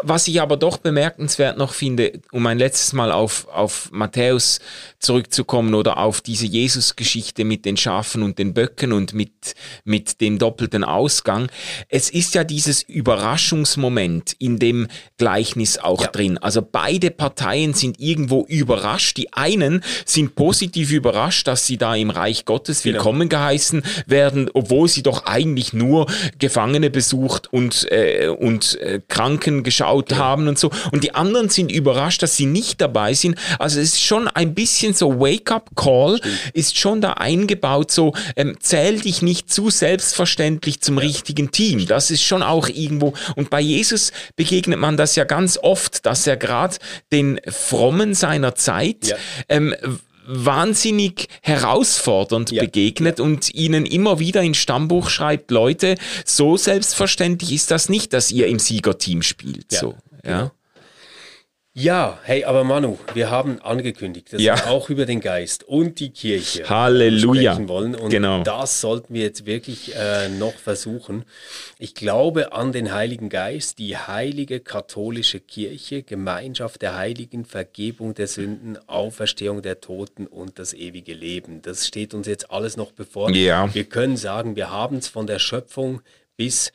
[0.02, 4.58] was ich aber doch bemerkenswert noch finde, um ein letztes Mal auf, auf Matthäus
[4.98, 10.38] zurückzukommen oder auf diese Jesus-Geschichte mit den Schafen und den Böcken und mit, mit dem
[10.38, 11.48] doppelten Ausgang.
[11.88, 16.08] Es ist ja dieses Überraschungsmoment in dem Gleichnis auch ja.
[16.08, 16.38] drin.
[16.38, 19.16] Also beide Parteien sind irgendwo überrascht.
[19.16, 22.94] Die einen sind positiv überrascht, dass sie da im Reich Gottes genau.
[22.94, 23.42] willkommen genau.
[23.42, 26.06] geheißen werden, obwohl sie doch eigentlich nur
[26.64, 30.16] Gefangene besucht und, äh, und äh, Kranken geschaut ja.
[30.16, 30.70] haben und so.
[30.92, 33.36] Und die anderen sind überrascht, dass sie nicht dabei sind.
[33.58, 36.20] Also es ist schon ein bisschen so Wake-up-Call,
[36.54, 41.04] ist schon da eingebaut, so ähm, zähl dich nicht zu selbstverständlich zum ja.
[41.04, 41.86] richtigen Team.
[41.86, 43.12] Das ist schon auch irgendwo.
[43.36, 46.76] Und bei Jesus begegnet man das ja ganz oft, dass er gerade
[47.12, 49.16] den Frommen seiner Zeit ja.
[49.50, 49.74] ähm,
[50.26, 52.62] wahnsinnig herausfordernd ja.
[52.62, 58.30] begegnet und ihnen immer wieder ins Stammbuch schreibt, Leute, so selbstverständlich ist das nicht, dass
[58.30, 59.72] ihr im Siegerteam spielt.
[59.72, 60.50] Ja, so, ja.
[61.76, 64.54] Ja, hey, aber Manu, wir haben angekündigt, dass ja.
[64.54, 67.54] wir auch über den Geist und die Kirche Halleluja.
[67.54, 67.96] sprechen wollen.
[67.96, 68.44] Und genau.
[68.44, 71.24] das sollten wir jetzt wirklich äh, noch versuchen.
[71.80, 78.28] Ich glaube an den Heiligen Geist, die heilige katholische Kirche, Gemeinschaft der Heiligen, Vergebung der
[78.28, 81.60] Sünden, Auferstehung der Toten und das ewige Leben.
[81.60, 83.30] Das steht uns jetzt alles noch bevor.
[83.30, 83.74] Ja.
[83.74, 86.02] Wir können sagen, wir haben es von der Schöpfung
[86.36, 86.72] bis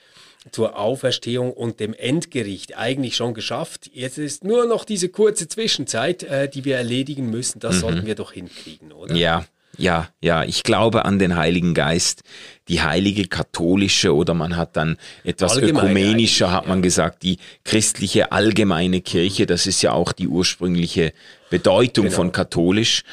[0.52, 3.89] zur Auferstehung und dem Endgericht eigentlich schon geschafft.
[3.93, 7.60] Jetzt ist nur noch diese kurze Zwischenzeit, äh, die wir erledigen müssen.
[7.60, 7.80] Das mhm.
[7.80, 9.15] sollten wir doch hinkriegen, oder?
[9.15, 9.45] Ja,
[9.78, 10.43] ja, ja.
[10.43, 12.23] Ich glaube an den Heiligen Geist,
[12.67, 16.84] die heilige katholische oder man hat dann etwas Allgemeine ökumenischer, hat man ja.
[16.84, 19.45] gesagt, die christliche allgemeine Kirche.
[19.45, 21.13] Das ist ja auch die ursprüngliche
[21.49, 22.15] Bedeutung genau.
[22.15, 23.04] von katholisch.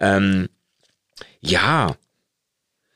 [0.00, 0.48] Ähm,
[1.40, 1.94] ja,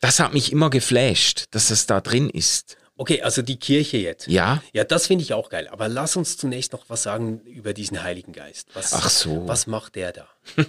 [0.01, 2.77] das hat mich immer geflasht, dass das da drin ist.
[2.99, 4.27] Okay, also die Kirche jetzt.
[4.27, 4.61] Ja.
[4.73, 5.69] Ja, das finde ich auch geil.
[5.69, 8.69] Aber lass uns zunächst noch was sagen über diesen Heiligen Geist.
[8.75, 9.47] Was, Ach so.
[9.47, 10.29] Was macht der da?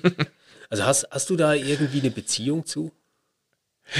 [0.69, 2.91] also hast, hast du da irgendwie eine Beziehung zu?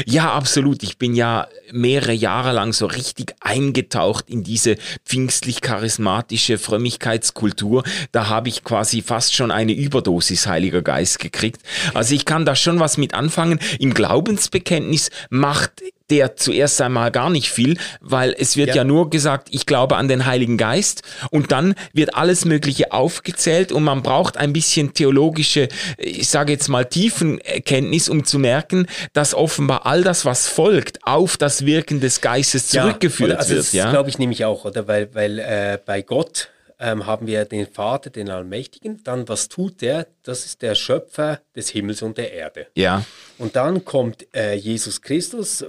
[0.05, 0.83] Ja, absolut.
[0.83, 7.83] Ich bin ja mehrere Jahre lang so richtig eingetaucht in diese pfingstlich-charismatische Frömmigkeitskultur.
[8.11, 11.63] Da habe ich quasi fast schon eine Überdosis Heiliger Geist gekriegt.
[11.95, 13.59] Also ich kann da schon was mit anfangen.
[13.79, 18.75] Im Glaubensbekenntnis macht der zuerst einmal gar nicht viel, weil es wird ja.
[18.77, 18.83] ja.
[18.83, 23.83] nur gesagt, ich glaube an den Heiligen Geist und dann wird alles Mögliche aufgezählt und
[23.83, 25.67] man braucht ein bisschen theologische,
[25.97, 31.37] ich sage jetzt mal Tiefenkenntnis, um zu merken, dass offenbar all das, was folgt, auf
[31.37, 33.73] das Wirken des Geistes zurückgeführt ja, also wird.
[33.73, 34.87] Das glaube ich nämlich auch, oder?
[34.87, 39.03] Weil, weil äh, bei Gott ähm, haben wir den Vater, den Allmächtigen.
[39.03, 40.07] Dann, was tut der?
[40.23, 42.67] Das ist der Schöpfer des Himmels und der Erde.
[42.75, 43.03] Ja.
[43.37, 45.65] Und dann kommt äh, Jesus Christus.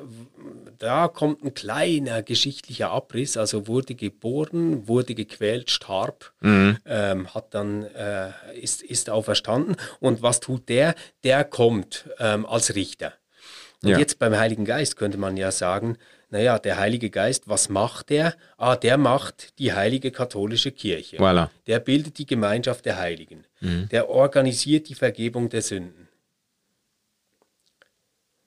[0.81, 3.37] Da kommt ein kleiner geschichtlicher Abriss.
[3.37, 6.79] Also wurde geboren, wurde gequält, starb, mhm.
[6.87, 9.77] ähm, hat dann äh, ist, ist auferstanden.
[10.01, 10.95] Und was tut der?
[11.23, 13.13] Der kommt ähm, als Richter.
[13.83, 13.99] Und ja.
[13.99, 15.99] jetzt beim Heiligen Geist könnte man ja sagen,
[16.31, 18.35] naja, der Heilige Geist, was macht der?
[18.57, 21.19] Ah, der macht die heilige katholische Kirche.
[21.19, 21.49] Voilà.
[21.67, 23.45] Der bildet die Gemeinschaft der Heiligen.
[23.61, 23.89] Mhm.
[23.91, 26.09] Der organisiert die Vergebung der Sünden.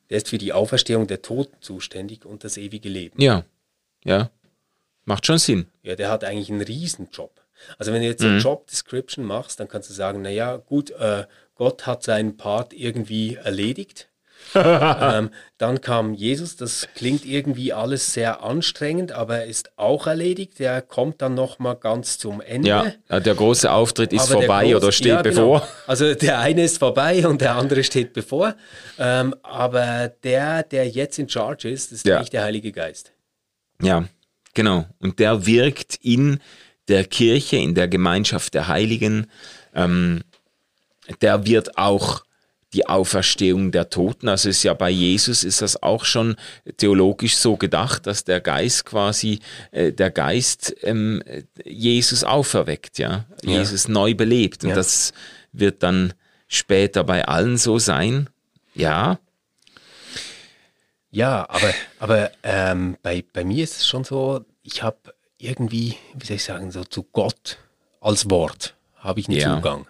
[0.10, 3.22] Der ist für die Auferstehung der Toten zuständig und das ewige Leben.
[3.22, 3.46] Ja,
[4.04, 4.30] ja.
[5.06, 5.68] Macht schon Sinn.
[5.82, 7.42] Ja, der hat eigentlich einen Riesenjob.
[7.78, 8.30] Also wenn du jetzt mhm.
[8.30, 12.74] eine Job Description machst, dann kannst du sagen, naja, gut, äh, Gott hat seinen Part
[12.74, 14.10] irgendwie erledigt
[14.56, 20.60] ähm, dann kam Jesus, das klingt irgendwie alles sehr anstrengend, aber er ist auch erledigt.
[20.60, 22.96] Er kommt dann nochmal ganz zum Ende.
[23.10, 25.54] Ja, der große Auftritt ist aber vorbei groß, oder steht ja, genau.
[25.54, 25.68] bevor.
[25.88, 28.56] Also der eine ist vorbei und der andere steht bevor.
[29.00, 32.20] Ähm, aber der, der jetzt in Charge ist, ist ja.
[32.20, 33.12] nicht der Heilige Geist.
[33.82, 34.06] Ja,
[34.54, 34.86] genau.
[35.00, 36.40] Und der wirkt in
[36.88, 39.28] der Kirche, in der Gemeinschaft der Heiligen.
[39.74, 40.24] Ähm,
[41.22, 42.24] der wird auch
[42.74, 44.28] die Auferstehung der Toten.
[44.28, 46.36] Also ist ja bei Jesus ist das auch schon
[46.78, 49.40] theologisch so gedacht, dass der Geist quasi,
[49.72, 51.24] äh, der Geist ähm,
[51.64, 53.26] Jesus auferweckt, ja?
[53.44, 53.60] ja.
[53.60, 54.64] Jesus neu belebt.
[54.64, 54.76] Und ja.
[54.76, 55.14] das
[55.52, 56.14] wird dann
[56.48, 58.30] später bei allen so sein.
[58.74, 59.20] Ja.
[61.12, 64.98] Ja, aber, aber ähm, bei, bei mir ist es schon so, ich habe
[65.38, 67.60] irgendwie, wie soll ich sagen, so zu Gott
[68.02, 69.56] als Wort habe ich einen ja.
[69.56, 69.88] Zugang.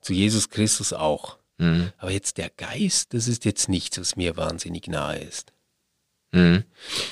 [0.00, 1.39] Zu Jesus Christus auch.
[1.60, 1.92] Mhm.
[1.98, 5.52] Aber jetzt der Geist, das ist jetzt nichts, was mir wahnsinnig nahe ist.
[6.32, 6.64] Mhm.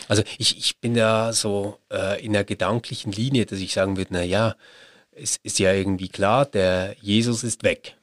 [0.09, 4.15] Also ich, ich bin da so äh, in der gedanklichen Linie, dass ich sagen würde,
[4.15, 4.57] naja,
[5.13, 7.97] es ist ja irgendwie klar, der Jesus ist weg.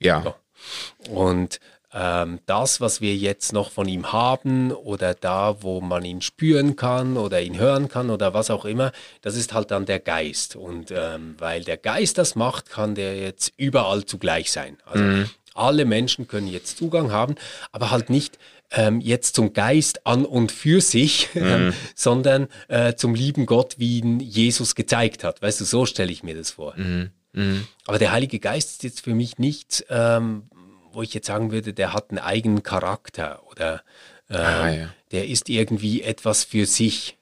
[0.00, 0.22] Ja.
[0.22, 1.12] So.
[1.12, 1.60] Und
[1.92, 6.76] ähm, das, was wir jetzt noch von ihm haben oder da, wo man ihn spüren
[6.76, 10.56] kann oder ihn hören kann oder was auch immer, das ist halt dann der Geist.
[10.56, 14.76] Und ähm, weil der Geist das macht, kann der jetzt überall zugleich sein.
[14.84, 15.30] Also mhm.
[15.58, 17.34] Alle Menschen können jetzt Zugang haben,
[17.72, 18.38] aber halt nicht
[18.70, 21.72] ähm, jetzt zum Geist an und für sich, mhm.
[21.94, 25.42] sondern äh, zum lieben Gott, wie ihn Jesus gezeigt hat.
[25.42, 26.74] Weißt du, so stelle ich mir das vor.
[26.76, 27.10] Mhm.
[27.32, 27.66] Mhm.
[27.86, 30.44] Aber der Heilige Geist ist jetzt für mich nichts, ähm,
[30.92, 33.82] wo ich jetzt sagen würde, der hat einen eigenen Charakter oder
[34.28, 34.94] äh, ah, ja.
[35.12, 37.16] der ist irgendwie etwas für sich.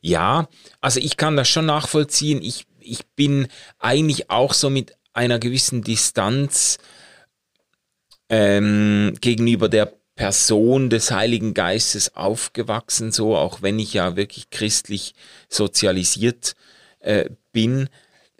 [0.00, 0.48] Ja,
[0.80, 2.42] also ich kann das schon nachvollziehen.
[2.42, 3.48] Ich, ich bin
[3.78, 6.78] eigentlich auch so mit einer gewissen Distanz
[8.28, 15.14] ähm, gegenüber der Person des Heiligen Geistes aufgewachsen, so auch wenn ich ja wirklich christlich
[15.48, 16.54] sozialisiert
[17.00, 17.88] äh, bin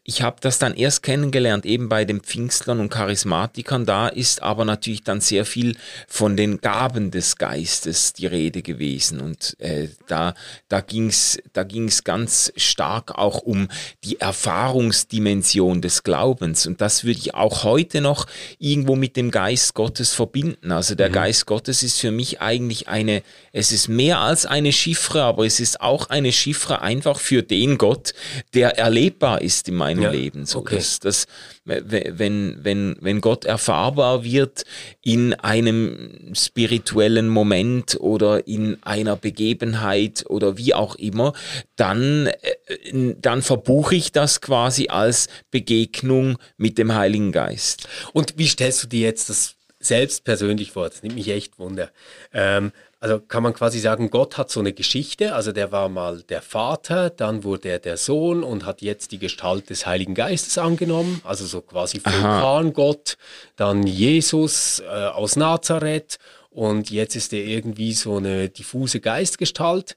[0.04, 3.86] ich habe das dann erst kennengelernt, eben bei den Pfingstlern und Charismatikern.
[3.86, 5.76] Da ist aber natürlich dann sehr viel
[6.08, 9.20] von den Gaben des Geistes die Rede gewesen.
[9.20, 10.34] Und äh, da,
[10.68, 13.68] da ging es da ging's ganz stark auch um
[14.04, 16.66] die Erfahrungsdimension des Glaubens.
[16.66, 18.26] Und das würde ich auch heute noch
[18.58, 20.72] irgendwo mit dem Geist Gottes verbinden.
[20.72, 21.14] Also der mhm.
[21.14, 25.60] Geist Gottes ist für mich eigentlich eine, es ist mehr als eine Chiffre, aber es
[25.60, 28.14] ist auch eine Chiffre einfach für den Gott,
[28.54, 30.10] der erlebbar ist in meinem ja.
[30.10, 30.46] Leben.
[30.46, 30.76] So, okay.
[30.76, 31.26] dass, dass,
[31.64, 34.64] wenn, wenn, wenn Gott erfahrbar wird
[35.02, 41.32] in einem spirituellen Moment oder in einer Begebenheit oder wie auch immer,
[41.76, 47.88] dann, äh, dann verbuche ich das quasi als Begegnung mit dem Heiligen Geist.
[48.12, 50.88] Und wie stellst du dir jetzt das selbst persönlich vor?
[50.88, 51.90] Das nimmt mich echt Wunder.
[52.32, 56.22] Ähm, also kann man quasi sagen, Gott hat so eine Geschichte, also der war mal
[56.22, 60.58] der Vater, dann wurde er der Sohn und hat jetzt die Gestalt des Heiligen Geistes
[60.58, 63.16] angenommen, also so quasi Vulkangott,
[63.56, 66.18] dann Jesus äh, aus Nazareth.
[66.50, 69.96] Und jetzt ist er irgendwie so eine diffuse Geistgestalt.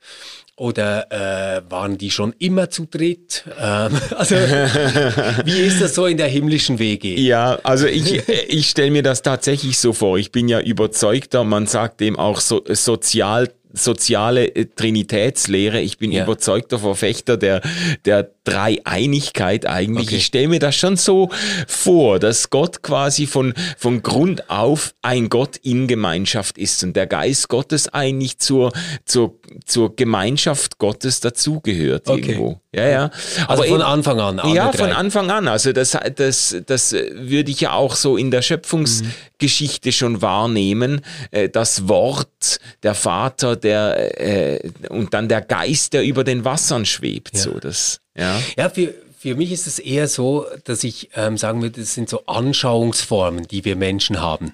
[0.55, 3.43] Oder äh, waren die schon immer zu dritt?
[3.59, 7.19] Ähm, also, wie ist das so in der himmlischen WG?
[7.19, 10.19] Ja, also ich, ich stelle mir das tatsächlich so vor.
[10.19, 15.81] Ich bin ja überzeugter, man sagt dem auch so, sozial soziale äh, Trinitätslehre.
[15.81, 16.23] Ich bin ja.
[16.23, 17.61] überzeugter Verfechter der,
[18.05, 20.07] der Dreieinigkeit eigentlich.
[20.07, 20.17] Okay.
[20.17, 21.29] Ich stelle mir das schon so
[21.67, 27.07] vor, dass Gott quasi von, von Grund auf ein Gott in Gemeinschaft ist und der
[27.07, 28.71] Geist Gottes eigentlich zur,
[29.05, 32.19] zur, zur Gemeinschaft Gottes dazugehört okay.
[32.19, 32.59] irgendwo.
[32.73, 33.11] Ja, ja.
[33.47, 34.41] Also Aber von Anfang an.
[34.53, 35.47] Ja, von Anfang an.
[35.47, 39.93] Also das, das, das würde ich ja auch so in der Schöpfungsgeschichte mhm.
[39.93, 41.01] schon wahrnehmen.
[41.31, 46.85] Äh, das Wort, der Vater, der äh, und dann der Geist, der über den Wassern
[46.85, 47.35] schwebt.
[47.35, 47.41] Ja.
[47.41, 51.61] So, das, ja, ja für, für mich ist es eher so, dass ich ähm, sagen
[51.61, 54.53] würde, das sind so Anschauungsformen, die wir Menschen haben.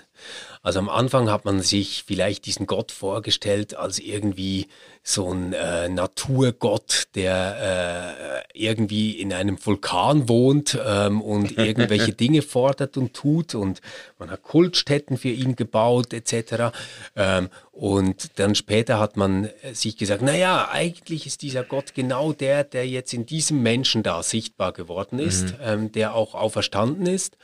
[0.62, 4.68] Also am Anfang hat man sich vielleicht diesen Gott vorgestellt als irgendwie
[5.04, 12.42] so ein äh, Naturgott, der äh, irgendwie in einem Vulkan wohnt ähm, und irgendwelche Dinge
[12.42, 13.82] fordert und tut und
[14.18, 16.76] man hat Kultstätten für ihn gebaut etc.
[17.16, 22.64] Ähm, und dann später hat man sich gesagt, naja, eigentlich ist dieser Gott genau der,
[22.64, 25.58] der jetzt in diesem Menschen da sichtbar geworden ist, mhm.
[25.64, 27.38] ähm, der auch auferstanden ist.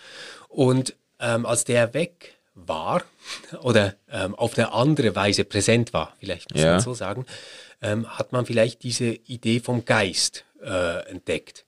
[0.50, 3.04] Und ähm, als der weg war
[3.62, 6.72] oder ähm, auf eine andere Weise präsent war, vielleicht muss ja.
[6.72, 7.26] man so sagen,
[7.82, 11.66] ähm, hat man vielleicht diese Idee vom Geist äh, entdeckt.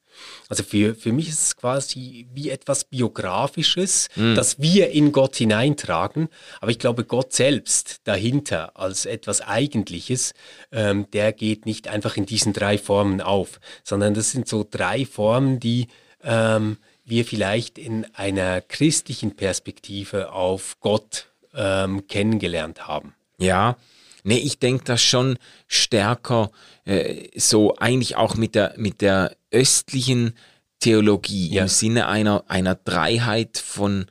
[0.50, 4.36] Also für, für mich ist es quasi wie etwas Biografisches, mhm.
[4.36, 6.30] das wir in Gott hineintragen.
[6.60, 10.34] Aber ich glaube, Gott selbst dahinter als etwas Eigentliches,
[10.72, 15.06] ähm, der geht nicht einfach in diesen drei Formen auf, sondern das sind so drei
[15.06, 15.88] Formen, die
[16.24, 23.16] ähm, wir vielleicht in einer christlichen Perspektive auf Gott ähm, kennengelernt haben.
[23.40, 23.78] Ja,
[24.24, 26.52] nee, ich denke das schon stärker
[26.86, 30.34] äh, so eigentlich auch mit der, mit der östlichen
[30.80, 31.64] Theologie ja.
[31.64, 34.06] im Sinne einer, einer Dreiheit von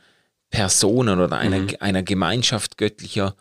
[0.50, 1.76] Personen oder einer, mhm.
[1.80, 3.36] einer Gemeinschaft göttlicher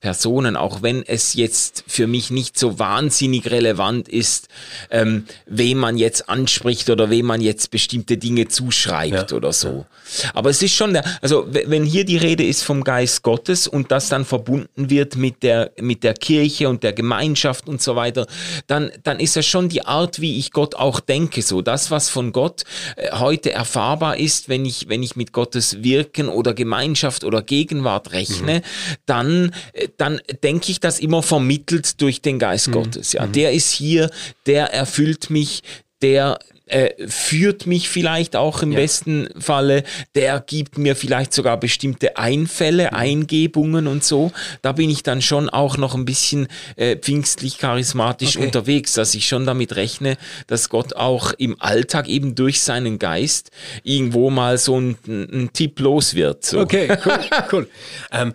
[0.00, 4.46] Personen, auch wenn es jetzt für mich nicht so wahnsinnig relevant ist,
[4.90, 9.86] ähm, wem man jetzt anspricht oder wem man jetzt bestimmte Dinge zuschreibt ja, oder so.
[10.22, 10.30] Ja.
[10.34, 13.90] Aber es ist schon der, also wenn hier die Rede ist vom Geist Gottes und
[13.90, 18.28] das dann verbunden wird mit der, mit der Kirche und der Gemeinschaft und so weiter,
[18.68, 22.08] dann, dann ist das schon die Art, wie ich Gott auch denke, so das, was
[22.08, 22.62] von Gott
[22.94, 28.12] äh, heute erfahrbar ist, wenn ich, wenn ich mit Gottes Wirken oder Gemeinschaft oder Gegenwart
[28.12, 28.62] rechne, mhm.
[29.06, 32.72] dann äh, dann denke ich das immer vermittelt durch den Geist mhm.
[32.72, 33.12] Gottes.
[33.12, 33.32] Ja, mhm.
[33.32, 34.10] der ist hier,
[34.46, 35.62] der erfüllt mich,
[36.02, 38.80] der äh, führt mich vielleicht auch im ja.
[38.80, 42.96] besten Falle, der gibt mir vielleicht sogar bestimmte Einfälle, mhm.
[42.96, 44.32] Eingebungen und so.
[44.62, 48.44] Da bin ich dann schon auch noch ein bisschen äh, pfingstlich charismatisch okay.
[48.44, 53.50] unterwegs, dass ich schon damit rechne, dass Gott auch im Alltag eben durch seinen Geist
[53.82, 56.44] irgendwo mal so ein, ein Tipp los wird.
[56.44, 56.60] So.
[56.60, 57.20] Okay, cool,
[57.52, 57.68] cool.
[58.12, 58.34] ähm,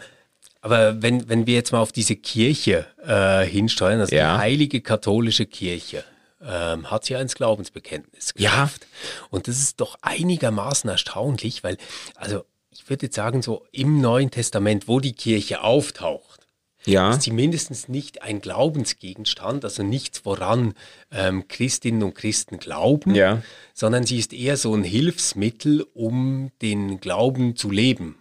[0.63, 4.36] aber wenn, wenn wir jetzt mal auf diese Kirche äh, hinsteuern, also ja.
[4.36, 6.06] die heilige katholische Kirche,
[6.41, 8.84] ähm, hat sie ins Glaubensbekenntnis geschafft.
[8.84, 9.28] Ja.
[9.30, 11.78] Und das ist doch einigermaßen erstaunlich, weil,
[12.15, 16.39] also ich würde jetzt sagen, so im Neuen Testament, wo die Kirche auftaucht,
[16.86, 17.11] Ja.
[17.11, 20.76] Ist sie mindestens nicht ein Glaubensgegenstand, also nichts, woran
[21.11, 23.41] ähm, Christinnen und Christen glauben, Ja.
[23.74, 28.16] sondern sie ist eher so ein Hilfsmittel, um den Glauben zu leben,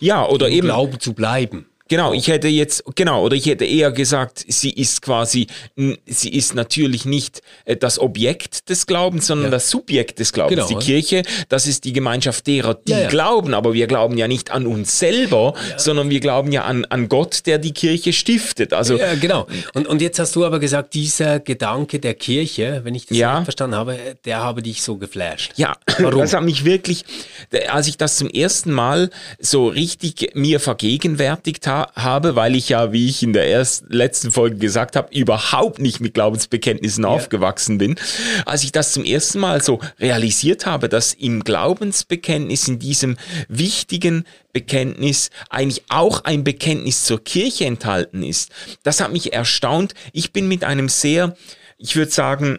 [0.00, 0.66] Ja, oder im eben.
[0.66, 1.66] Glauben zu bleiben.
[1.88, 5.46] Genau, ich hätte jetzt, genau, oder ich hätte eher gesagt, sie ist quasi,
[6.06, 9.50] sie ist natürlich nicht äh, das Objekt des Glaubens, sondern Ja.
[9.52, 10.66] das Subjekt des Glaubens.
[10.68, 10.78] Genau.
[10.80, 13.08] Die Kirche, das ist die Gemeinschaft derer, die Ja, ja.
[13.08, 17.08] glauben, aber wir glauben ja nicht an uns selber, sondern wir glauben ja an, an
[17.08, 18.72] Gott, der die Kirche stiftet.
[18.72, 19.46] Also, Ja, genau.
[19.74, 23.42] Und, und jetzt hast du aber gesagt, dieser Gedanke der Kirche, wenn ich das Ja.
[23.44, 25.52] verstanden habe, der habe dich so geflasht.
[25.56, 26.20] Ja, Warum?
[26.20, 27.04] das hat mich wirklich,
[27.68, 32.92] als ich das zum ersten Mal so richtig mir vergegenwärtigt ha habe, weil ich ja,
[32.92, 37.96] wie ich in der ersten, letzten Folge gesagt habe, überhaupt nicht mit Glaubensbekenntnissen aufgewachsen bin,
[38.46, 43.16] als ich das zum ersten Mal so realisiert habe, dass im Glaubensbekenntnis, in diesem
[43.48, 48.50] wichtigen Bekenntnis eigentlich auch ein Bekenntnis zur Kirche enthalten ist,
[48.82, 49.94] das hat mich erstaunt.
[50.12, 51.36] Ich bin mit einem sehr,
[51.76, 52.58] ich würde sagen,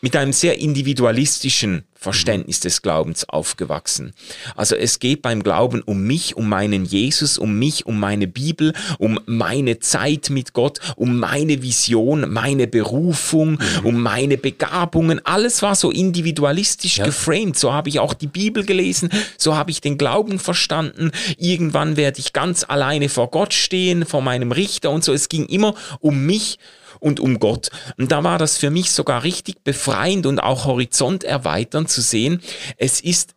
[0.00, 4.14] mit einem sehr individualistischen Verständnis des Glaubens aufgewachsen.
[4.56, 8.72] Also es geht beim Glauben um mich, um meinen Jesus, um mich, um meine Bibel,
[8.98, 15.20] um meine Zeit mit Gott, um meine Vision, meine Berufung, um meine Begabungen.
[15.26, 17.58] Alles war so individualistisch geframed.
[17.58, 21.10] So habe ich auch die Bibel gelesen, so habe ich den Glauben verstanden.
[21.36, 25.12] Irgendwann werde ich ganz alleine vor Gott stehen, vor meinem Richter und so.
[25.12, 26.58] Es ging immer um mich
[27.00, 27.70] und um Gott.
[27.98, 32.40] Und da war das für mich sogar richtig befreiend und auch horizonterweiternd zu sehen.
[32.76, 33.34] Es ist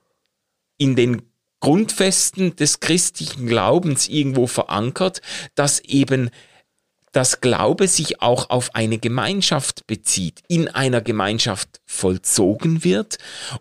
[0.78, 1.24] in den
[1.60, 5.22] Grundfesten des christlichen Glaubens irgendwo verankert,
[5.56, 6.30] dass eben
[7.14, 13.18] das Glaube sich auch auf eine Gemeinschaft bezieht, in einer Gemeinschaft vollzogen wird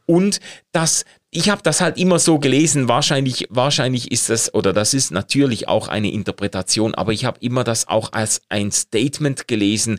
[0.07, 0.40] und
[0.72, 1.05] dass
[1.35, 5.66] ich habe das halt immer so gelesen, wahrscheinlich wahrscheinlich ist das oder das ist natürlich
[5.66, 9.99] auch eine Interpretation, aber ich habe immer das auch als ein Statement gelesen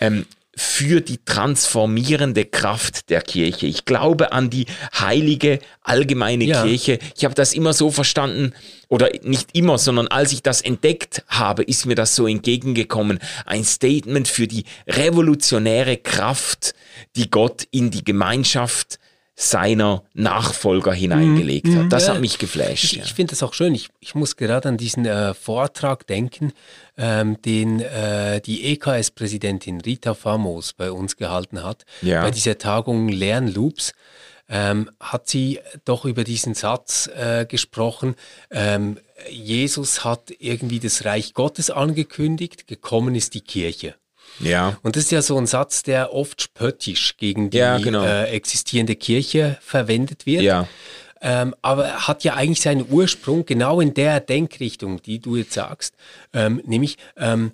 [0.00, 3.66] ähm, für die transformierende Kraft der Kirche.
[3.66, 4.66] Ich glaube an die
[4.96, 6.62] heilige allgemeine Ja.
[6.62, 7.00] Kirche.
[7.16, 8.52] Ich habe das immer so verstanden,
[8.88, 13.18] oder nicht immer, sondern als ich das entdeckt habe, ist mir das so entgegengekommen.
[13.44, 16.74] Ein Statement für die revolutionäre Kraft,
[17.16, 18.98] die Gott in die Gemeinschaft
[19.40, 21.92] seiner Nachfolger hineingelegt hat.
[21.92, 22.14] Das Ja.
[22.14, 22.82] hat mich geflasht.
[22.82, 23.04] Ich, ja.
[23.04, 23.72] ich finde das auch schön.
[23.72, 26.52] Ich, ich muss gerade an diesen äh, Vortrag denken,
[26.96, 31.84] ähm, den äh, die EKS-Präsidentin Rita Famos bei uns gehalten hat.
[32.02, 32.22] Ja.
[32.22, 33.92] Bei dieser Tagung Lernloops
[34.48, 38.16] ähm, hat sie doch über diesen Satz äh, gesprochen.
[38.50, 38.98] Ähm,
[39.30, 43.94] Jesus hat irgendwie das Reich Gottes angekündigt, gekommen ist die Kirche.
[44.40, 44.78] Ja.
[44.82, 48.04] Und das ist ja so ein Satz, der oft spöttisch gegen die Ja, genau.
[48.04, 50.42] äh, existierende Kirche verwendet wird.
[50.42, 50.68] Ja.
[51.20, 55.52] Ähm, aber er hat ja eigentlich seinen Ursprung genau in der Denkrichtung, die du jetzt
[55.52, 55.94] sagst,
[56.32, 57.52] ähm, nämlich ähm,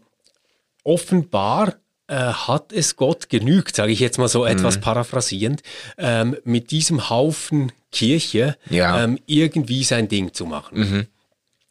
[0.82, 1.74] offenbar
[2.06, 4.28] äh, hat es Gott genügt, sage ich jetzt mal Mhm.
[4.28, 5.62] so etwas paraphrasierend,
[5.96, 9.02] ähm, mit diesem Haufen Kirche Ja.
[9.02, 11.08] ähm, irgendwie sein Ding zu machen.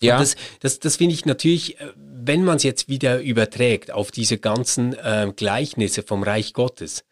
[0.03, 0.17] Ja.
[0.17, 4.11] Und das, das, das finde ich natürlich, äh, wenn man es jetzt wieder überträgt auf
[4.11, 7.03] diese ganzen ähm, Gleichnisse vom Reich Gottes,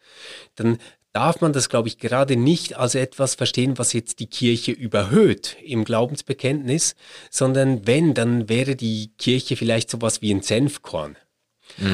[0.54, 0.78] dann
[1.12, 5.56] darf man das, glaube ich, gerade nicht als etwas verstehen, was jetzt die Kirche überhöht
[5.62, 6.94] im Glaubensbekenntnis,
[7.30, 11.16] sondern wenn, dann wäre die Kirche vielleicht sowas wie ein Senfkorn.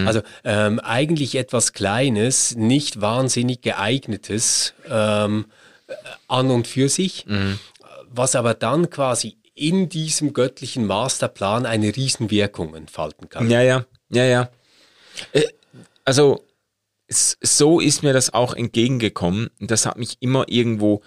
[0.06, 5.46] Also ähm, eigentlich etwas Kleines, nicht wahnsinnig geeignetes ähm,
[5.86, 5.94] äh,
[6.26, 7.26] an und für sich,
[8.10, 13.50] was aber dann quasi in diesem göttlichen Masterplan eine Riesenwirkung entfalten kann.
[13.50, 14.50] Ja, ja, ja, ja.
[15.32, 15.44] Äh,
[16.04, 16.44] Also
[17.08, 19.50] so ist mir das auch entgegengekommen.
[19.60, 21.02] Das hat mich immer irgendwo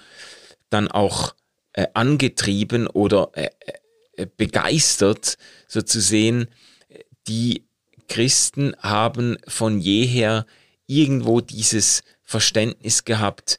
[0.69, 1.35] dann auch
[1.73, 3.49] äh, angetrieben oder äh,
[4.13, 5.37] äh, begeistert,
[5.67, 6.47] so zu sehen,
[7.27, 7.65] die
[8.07, 10.45] Christen haben von jeher
[10.85, 13.57] irgendwo dieses Verständnis gehabt,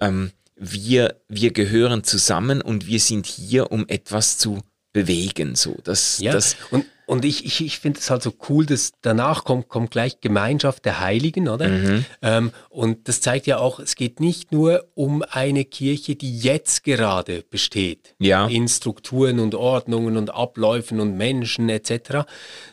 [0.00, 4.60] ähm, wir, wir gehören zusammen und wir sind hier, um etwas zu
[4.92, 5.54] bewegen.
[5.54, 8.92] So, das, Ja, das, und, und ich, ich, ich finde es halt so cool, dass
[9.02, 11.68] danach kommt, kommt gleich Gemeinschaft der Heiligen, oder?
[11.68, 12.04] Mhm.
[12.22, 16.84] Ähm, und das zeigt ja auch, es geht nicht nur um eine Kirche, die jetzt
[16.84, 18.46] gerade besteht, Ja.
[18.48, 22.26] in Strukturen und Ordnungen und Abläufen und Menschen etc.,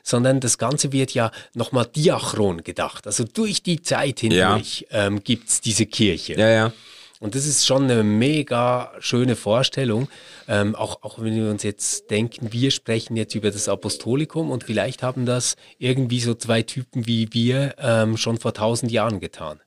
[0.04, 3.08] sondern das Ganze wird ja nochmal diachron gedacht.
[3.08, 6.34] Also durch die Zeit hindurch ähm, gibt es diese Kirche.
[6.34, 6.74] ja, ja.
[7.20, 10.08] Und das ist schon eine mega schöne Vorstellung.
[10.48, 14.64] Ähm, auch, auch wenn wir uns jetzt denken, wir sprechen jetzt über das Apostolikum und
[14.64, 19.60] vielleicht haben das irgendwie so zwei Typen wie wir ähm, schon vor tausend Jahren getan.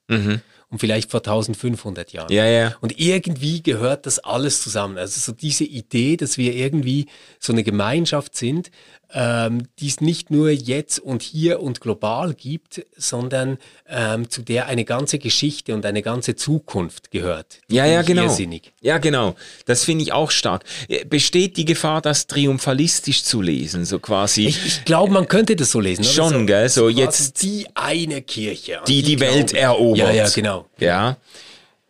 [0.70, 2.32] und vielleicht vor 1500 Jahren.
[2.32, 2.76] Ja, ja.
[2.80, 4.98] Und irgendwie gehört das alles zusammen.
[4.98, 7.06] Also so diese Idee, dass wir irgendwie
[7.40, 8.70] so eine Gemeinschaft sind,
[9.12, 13.58] ähm, die es nicht nur jetzt und hier und global gibt, sondern
[13.88, 17.58] ähm, zu der eine ganze Geschichte und eine ganze Zukunft gehört.
[17.68, 18.24] Ja, ja, genau.
[18.24, 18.72] Irrsinnig.
[18.80, 19.34] Ja, genau.
[19.66, 20.64] Das finde ich auch stark.
[20.88, 24.46] Äh, besteht die Gefahr, das triumphalistisch zu lesen, so quasi?
[24.46, 26.04] Ich, ich glaube, man könnte das so lesen.
[26.04, 26.68] Schon, so, gell?
[26.68, 29.98] So jetzt die eine Kirche, die die, die Welt erobert.
[29.98, 30.66] Ja, ja, genau.
[30.78, 31.16] Ja,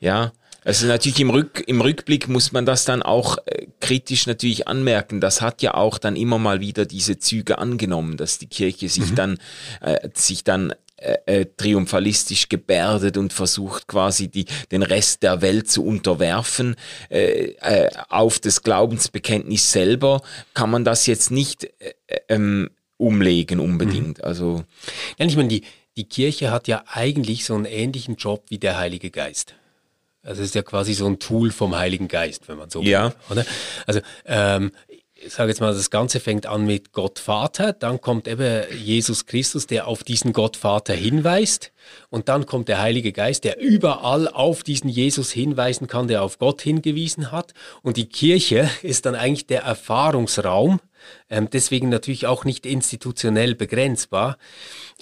[0.00, 0.32] ja.
[0.64, 5.20] Also natürlich im, Rück, im Rückblick muss man das dann auch äh, kritisch natürlich anmerken.
[5.20, 9.10] Das hat ja auch dann immer mal wieder diese Züge angenommen, dass die Kirche sich
[9.10, 9.14] mhm.
[9.14, 9.38] dann
[9.80, 15.70] äh, sich dann äh, äh, triumphalistisch gebärdet und versucht quasi die, den Rest der Welt
[15.70, 16.76] zu unterwerfen.
[17.08, 20.20] Äh, äh, auf das Glaubensbekenntnis selber
[20.52, 21.94] kann man das jetzt nicht äh,
[22.28, 24.18] ähm, umlegen unbedingt.
[24.18, 24.24] Mhm.
[24.24, 24.64] Also
[25.18, 25.62] ja, ich meine, die,
[25.96, 29.54] die Kirche hat ja eigentlich so einen ähnlichen Job wie der Heilige Geist.
[30.22, 33.06] Also es ist ja quasi so ein Tool vom Heiligen Geist, wenn man so ja.
[33.06, 33.14] will.
[33.30, 33.46] Oder?
[33.86, 34.72] Also ähm,
[35.22, 39.26] ich sage jetzt mal, das Ganze fängt an mit Gott Vater, dann kommt eben Jesus
[39.26, 41.72] Christus, der auf diesen Gott Vater hinweist
[42.08, 46.38] und dann kommt der Heilige Geist, der überall auf diesen Jesus hinweisen kann, der auf
[46.38, 47.52] Gott hingewiesen hat
[47.82, 50.80] und die Kirche ist dann eigentlich der Erfahrungsraum,
[51.28, 54.38] ähm, deswegen natürlich auch nicht institutionell begrenzbar,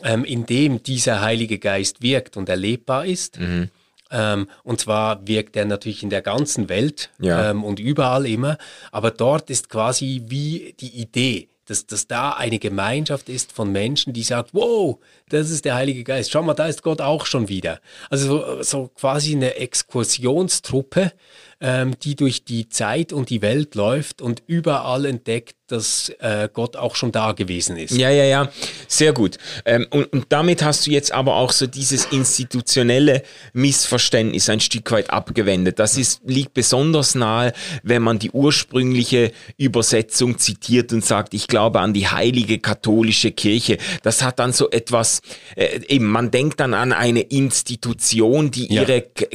[0.02, 3.38] ähm, in dem dieser Heilige Geist wirkt und erlebbar ist.
[3.38, 3.70] Mhm.
[4.11, 7.50] Ähm, und zwar wirkt er natürlich in der ganzen Welt ja.
[7.50, 8.59] ähm, und überall immer.
[8.92, 14.12] Aber dort ist quasi wie die Idee, dass, dass da eine Gemeinschaft ist von Menschen,
[14.14, 14.98] die sagt, wow,
[15.28, 16.30] das ist der Heilige Geist.
[16.30, 17.80] Schau mal, da ist Gott auch schon wieder.
[18.09, 21.12] Also so, so quasi eine Exkursionstruppe,
[21.61, 26.76] ähm, die durch die Zeit und die Welt läuft und überall entdeckt, dass äh, Gott
[26.76, 27.94] auch schon da gewesen ist.
[27.94, 28.50] Ja, ja, ja,
[28.86, 29.36] sehr gut.
[29.66, 34.90] Ähm, und, und damit hast du jetzt aber auch so dieses institutionelle Missverständnis ein Stück
[34.92, 35.78] weit abgewendet.
[35.78, 37.52] Das ist, liegt besonders nahe,
[37.82, 43.76] wenn man die ursprüngliche Übersetzung zitiert und sagt, ich glaube an die heilige katholische Kirche.
[44.02, 45.20] Das hat dann so etwas,
[45.54, 48.82] äh, eben, man denkt dann an eine Institution, die ja.
[48.82, 49.26] ihre K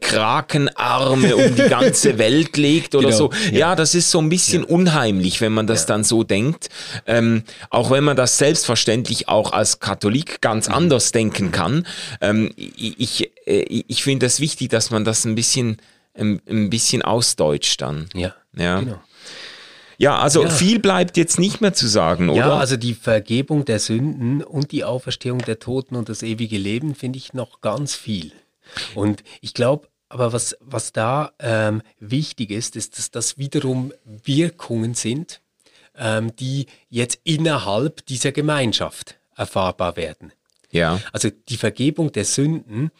[0.00, 3.16] Krakenarme um die ganze Welt legt oder genau.
[3.16, 3.30] so.
[3.50, 3.58] Ja.
[3.58, 3.76] ja.
[3.76, 4.68] das ist so ein bisschen ja.
[4.68, 6.68] unheimlich, wenn man das dann so denkt.
[7.06, 10.74] Ähm, auch wenn man das selbstverständlich auch als Katholik ganz mhm.
[10.74, 11.86] anders denken kann.
[12.20, 15.78] Ähm, ich äh, ich finde es das wichtig, dass man das ein bisschen,
[16.14, 18.08] ein, ein bisschen ausdeutscht dann.
[18.14, 18.80] Ja, ja.
[18.80, 19.00] genau.
[20.00, 20.50] Ja, also ja.
[20.50, 22.38] viel bleibt jetzt nicht mehr zu sagen, oder?
[22.38, 26.94] Ja, also die Vergebung der Sünden und die Auferstehung der Toten und das ewige Leben
[26.94, 28.30] finde ich noch ganz viel.
[28.94, 34.94] Und ich glaube, aber was, was da ähm, wichtig ist, ist, dass das wiederum Wirkungen
[34.94, 35.40] sind,
[35.96, 40.32] ähm, die jetzt innerhalb dieser Gemeinschaft erfahrbar werden.
[40.70, 41.00] Ja.
[41.12, 42.90] Also die Vergebung der Sünden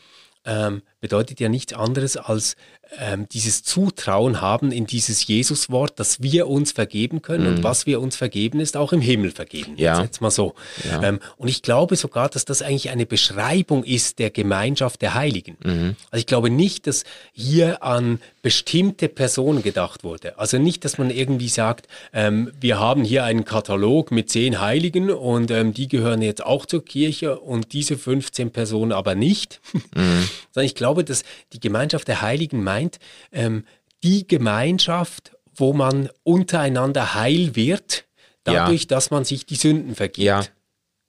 [0.44, 2.56] ähm, bedeutet ja nichts anderes als
[2.98, 7.56] ähm, dieses Zutrauen haben in dieses Jesuswort, dass wir uns vergeben können mhm.
[7.56, 9.74] und was wir uns vergeben ist auch im Himmel vergeben.
[9.76, 10.02] Ja.
[10.02, 10.54] Jetzt mal so.
[10.88, 11.02] Ja.
[11.02, 15.56] Ähm, und ich glaube sogar, dass das eigentlich eine Beschreibung ist der Gemeinschaft der Heiligen.
[15.62, 15.96] Mhm.
[16.10, 20.38] Also ich glaube nicht, dass hier an bestimmte Personen gedacht wurde.
[20.38, 25.10] Also nicht, dass man irgendwie sagt, ähm, wir haben hier einen Katalog mit zehn Heiligen
[25.10, 29.60] und ähm, die gehören jetzt auch zur Kirche und diese 15 Personen aber nicht.
[29.94, 30.28] Mhm.
[30.52, 32.98] Sondern ich glaube, dass die Gemeinschaft der Heiligen meint, meint,
[33.32, 33.64] ähm,
[34.02, 38.04] die Gemeinschaft, wo man untereinander heil wird,
[38.44, 38.88] dadurch, ja.
[38.88, 40.24] dass man sich die Sünden vergibt.
[40.24, 40.42] Ja.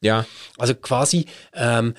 [0.02, 0.26] Ja.
[0.58, 1.94] Also quasi ähm,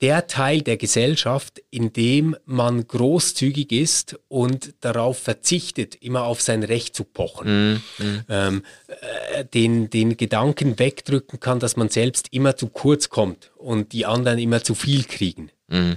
[0.00, 6.62] der Teil der Gesellschaft, in dem man großzügig ist und darauf verzichtet, immer auf sein
[6.62, 7.74] Recht zu pochen.
[7.74, 8.24] Mm, mm.
[8.30, 8.62] Ähm,
[9.34, 14.06] äh, den, den Gedanken wegdrücken kann, dass man selbst immer zu kurz kommt und die
[14.06, 15.50] anderen immer zu viel kriegen.
[15.68, 15.92] Mm.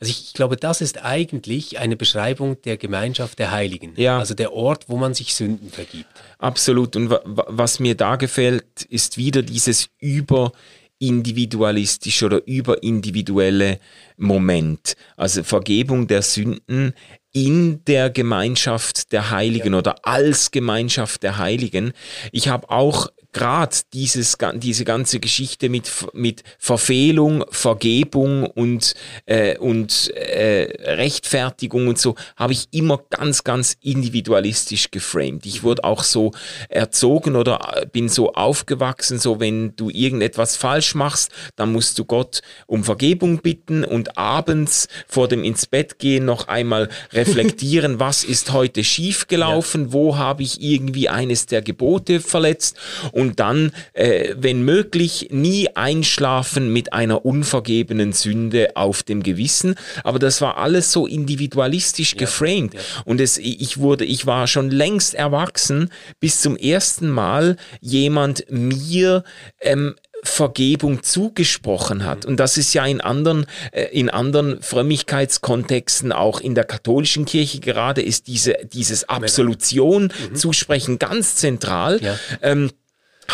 [0.00, 3.92] Also ich, ich, glaube, das ist eigentlich eine Beschreibung der Gemeinschaft der Heiligen.
[3.96, 4.18] Ja.
[4.18, 6.08] Also der Ort, wo man sich Sünden vergibt.
[6.38, 6.96] Absolut.
[6.96, 13.78] Und was mir da gefällt, ist wieder dieses überindividualistische oder überindividuelle
[14.16, 14.96] Moment.
[15.18, 16.94] Also Vergebung der Sünden
[17.32, 19.78] in der Gemeinschaft der Heiligen ja.
[19.78, 21.92] oder als Gemeinschaft der Heiligen.
[22.32, 28.94] Ich habe auch gerade dieses, diese ganze Geschichte mit, mit Verfehlung, Vergebung und,
[29.26, 35.46] äh, und äh, Rechtfertigung und so, habe ich immer ganz, ganz individualistisch geframed.
[35.46, 36.32] Ich wurde auch so
[36.68, 42.42] erzogen oder bin so aufgewachsen, so wenn du irgendetwas falsch machst, dann musst du Gott
[42.66, 48.52] um Vergebung bitten und abends vor dem ins Bett gehen noch einmal reflektieren, was ist
[48.52, 49.92] heute schiefgelaufen, ja.
[49.92, 52.76] wo habe ich irgendwie eines der Gebote verletzt
[53.12, 59.74] und dann, äh, wenn möglich, nie einschlafen mit einer unvergebenen Sünde auf dem Gewissen.
[60.04, 62.74] Aber das war alles so individualistisch ja, geframed.
[62.74, 62.80] Ja.
[63.04, 69.24] Und es, ich wurde, ich war schon längst erwachsen, bis zum ersten Mal jemand mir
[69.60, 72.26] ähm, Vergebung zugesprochen hat.
[72.26, 77.60] Und das ist ja in anderen, äh, in anderen Frömmigkeitskontexten, auch in der katholischen Kirche
[77.60, 80.34] gerade, ist diese, dieses Absolution mhm.
[80.34, 82.00] zusprechen ganz zentral.
[82.02, 82.18] Ja.
[82.42, 82.70] Ähm,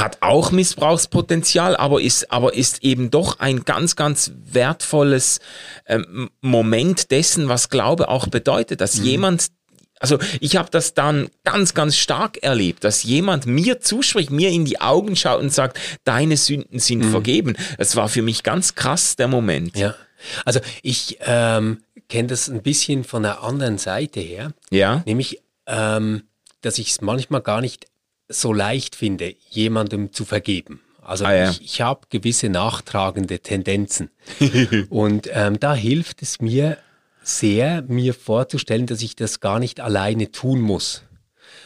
[0.01, 5.41] hat auch Missbrauchspotenzial, aber ist, aber ist eben doch ein ganz, ganz wertvolles
[5.87, 9.05] ähm, Moment dessen, was Glaube auch bedeutet, dass mhm.
[9.05, 9.51] jemand
[9.99, 14.67] also ich habe das dann ganz, ganz stark erlebt, dass jemand mir zuspricht, mir in
[14.67, 17.11] die Augen schaut und sagt, deine Sünden sind mhm.
[17.11, 17.57] vergeben.
[17.79, 19.75] Es war für mich ganz krass der Moment.
[19.75, 19.95] Ja.
[20.45, 24.53] Also ich ähm, kenne das ein bisschen von der anderen Seite her.
[24.71, 25.03] Ja.
[25.07, 26.25] Nämlich, ähm,
[26.61, 27.87] dass ich es manchmal gar nicht
[28.29, 30.81] so leicht finde, jemandem zu vergeben.
[31.03, 31.51] Also ah, ja.
[31.51, 34.11] ich, ich habe gewisse nachtragende Tendenzen.
[34.91, 36.79] und ähm, da hilft es mir,
[37.23, 41.03] sehr, mir vorzustellen, dass ich das gar nicht alleine tun muss.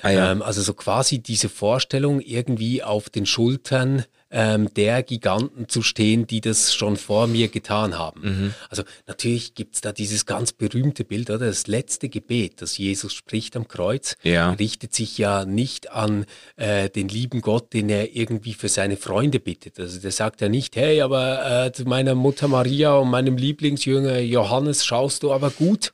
[0.02, 0.32] Ah, ja.
[0.32, 6.26] ähm, also so quasi diese Vorstellung, irgendwie auf den Schultern ähm, der Giganten zu stehen,
[6.26, 8.20] die das schon vor mir getan haben.
[8.22, 8.54] Mhm.
[8.68, 11.46] Also natürlich gibt es da dieses ganz berühmte Bild, oder?
[11.46, 14.52] Das letzte Gebet, das Jesus spricht am Kreuz, ja.
[14.52, 16.26] richtet sich ja nicht an
[16.56, 19.78] äh, den lieben Gott, den er irgendwie für seine Freunde bittet.
[19.78, 24.18] Also der sagt ja nicht, hey, aber äh, zu meiner Mutter Maria und meinem Lieblingsjünger
[24.20, 25.92] Johannes schaust du aber gut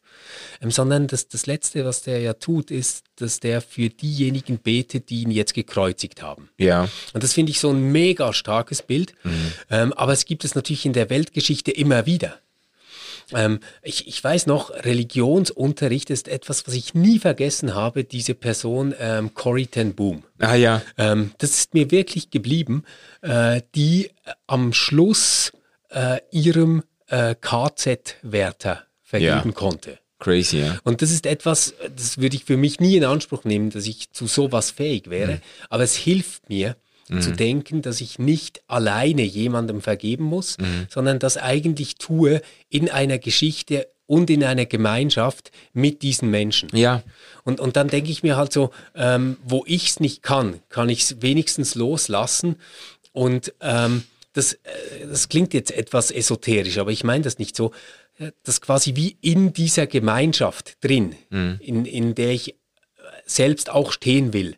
[0.60, 5.10] ähm, sondern das, das Letzte, was der ja tut, ist, dass der für diejenigen betet,
[5.10, 6.50] die ihn jetzt gekreuzigt haben.
[6.58, 6.88] Ja.
[7.12, 9.14] Und das finde ich so ein mega starkes Bild.
[9.24, 9.52] Mhm.
[9.70, 12.38] Ähm, aber es gibt es natürlich in der Weltgeschichte immer wieder.
[13.32, 18.94] Ähm, ich, ich weiß noch, Religionsunterricht ist etwas, was ich nie vergessen habe, diese Person
[19.00, 20.22] ähm, Corrie ten Boom.
[20.38, 20.82] Ah ja.
[20.96, 22.84] Ähm, das ist mir wirklich geblieben,
[23.22, 24.10] äh, die
[24.46, 25.52] am Schluss
[25.90, 29.52] äh, ihrem äh, KZ-Wärter vergeben ja.
[29.52, 29.98] konnte.
[30.18, 30.78] Crazy, ja.
[30.82, 34.12] Und das ist etwas, das würde ich für mich nie in Anspruch nehmen, dass ich
[34.12, 35.34] zu sowas fähig wäre.
[35.34, 35.40] Mhm.
[35.68, 36.76] Aber es hilft mir,
[37.08, 37.20] mhm.
[37.20, 40.86] zu denken, dass ich nicht alleine jemandem vergeben muss, mhm.
[40.88, 46.68] sondern das eigentlich tue in einer Geschichte und in einer Gemeinschaft mit diesen Menschen.
[46.72, 47.02] Ja.
[47.44, 50.88] Und, und dann denke ich mir halt so, ähm, wo ich es nicht kann, kann
[50.88, 52.56] ich es wenigstens loslassen.
[53.12, 54.58] Und ähm, das, äh,
[55.08, 57.72] das klingt jetzt etwas esoterisch, aber ich meine das nicht so
[58.44, 61.58] das quasi wie in dieser Gemeinschaft drin, mhm.
[61.60, 62.56] in, in der ich
[63.26, 64.56] selbst auch stehen will,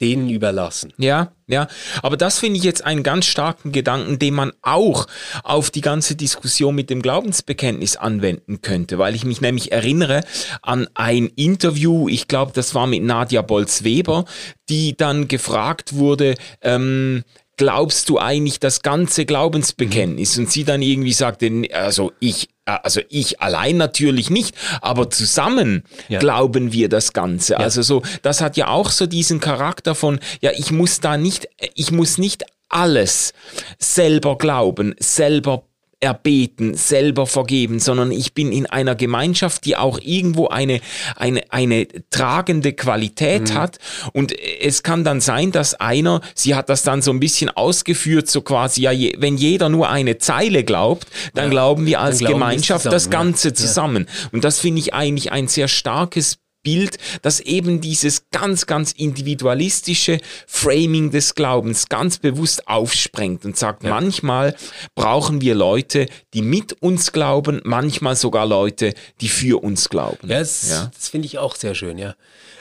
[0.00, 0.92] denen überlassen.
[0.98, 1.68] Ja, ja.
[2.02, 5.06] Aber das finde ich jetzt einen ganz starken Gedanken, den man auch
[5.42, 10.22] auf die ganze Diskussion mit dem Glaubensbekenntnis anwenden könnte, weil ich mich nämlich erinnere
[10.62, 14.24] an ein Interview, ich glaube, das war mit Nadja Bolz-Weber,
[14.68, 17.24] die dann gefragt wurde, ähm,
[17.56, 20.36] glaubst du eigentlich das ganze Glaubensbekenntnis?
[20.36, 20.44] Mhm.
[20.44, 25.84] Und sie dann irgendwie sagte, also ich, äh, also ich allein natürlich nicht, aber zusammen
[26.08, 26.18] ja.
[26.18, 27.54] glauben wir das Ganze.
[27.54, 27.58] Ja.
[27.60, 31.48] Also so, das hat ja auch so diesen Charakter von, ja, ich muss da nicht,
[31.74, 33.32] ich muss nicht alles
[33.78, 35.62] selber glauben, selber
[36.00, 40.80] erbeten, selber vergeben, sondern ich bin in einer Gemeinschaft, die auch irgendwo eine,
[41.16, 43.54] eine, eine tragende Qualität mhm.
[43.54, 43.78] hat.
[44.12, 48.28] Und es kann dann sein, dass einer, sie hat das dann so ein bisschen ausgeführt,
[48.28, 52.18] so quasi, ja, je, wenn jeder nur eine Zeile glaubt, dann ja, glauben wir als
[52.18, 53.54] glauben Gemeinschaft zusammen, das Ganze ja.
[53.54, 54.06] zusammen.
[54.32, 60.18] Und das finde ich eigentlich ein sehr starkes Bild, das eben dieses ganz, ganz individualistische
[60.48, 63.90] Framing des Glaubens ganz bewusst aufsprengt und sagt, ja.
[63.90, 64.56] manchmal
[64.96, 70.28] brauchen wir Leute, die mit uns glauben, manchmal sogar Leute, die für uns glauben.
[70.28, 70.90] Ja, das, ja.
[70.92, 72.16] das finde ich auch sehr schön, ja.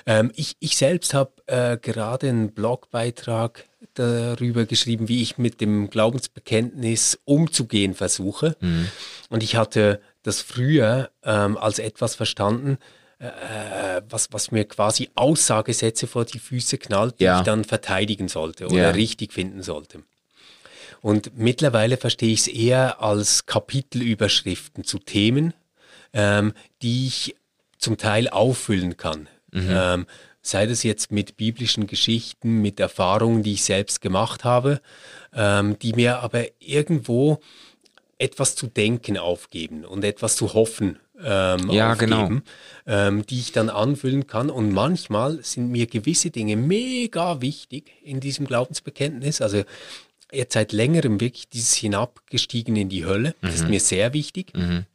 [0.05, 5.89] Ähm, ich, ich selbst habe äh, gerade einen Blogbeitrag darüber geschrieben, wie ich mit dem
[5.89, 8.55] Glaubensbekenntnis umzugehen versuche.
[8.59, 8.87] Mhm.
[9.29, 12.77] Und ich hatte das früher ähm, als etwas verstanden,
[13.19, 17.39] äh, was, was mir quasi Aussagesätze vor die Füße knallt, die ja.
[17.39, 18.89] ich dann verteidigen sollte oder ja.
[18.89, 20.03] richtig finden sollte.
[21.01, 25.53] Und mittlerweile verstehe ich es eher als Kapitelüberschriften zu Themen,
[26.13, 27.35] ähm, die ich
[27.77, 29.29] zum Teil auffüllen kann.
[29.51, 29.69] Mhm.
[29.69, 30.05] Ähm,
[30.41, 34.81] sei das jetzt mit biblischen Geschichten, mit Erfahrungen, die ich selbst gemacht habe,
[35.33, 37.39] ähm, die mir aber irgendwo
[38.17, 42.29] etwas zu denken aufgeben und etwas zu hoffen ähm, ja, genau.
[42.85, 44.49] ähm, die ich dann anfüllen kann.
[44.49, 49.41] Und manchmal sind mir gewisse Dinge mega wichtig in diesem Glaubensbekenntnis.
[49.41, 49.63] Also
[50.31, 53.47] jetzt seit längerem wirklich dieses Hinabgestiegen in die Hölle, mhm.
[53.47, 53.69] das ist mhm.
[53.71, 54.53] mir sehr wichtig.
[54.55, 54.85] Mhm.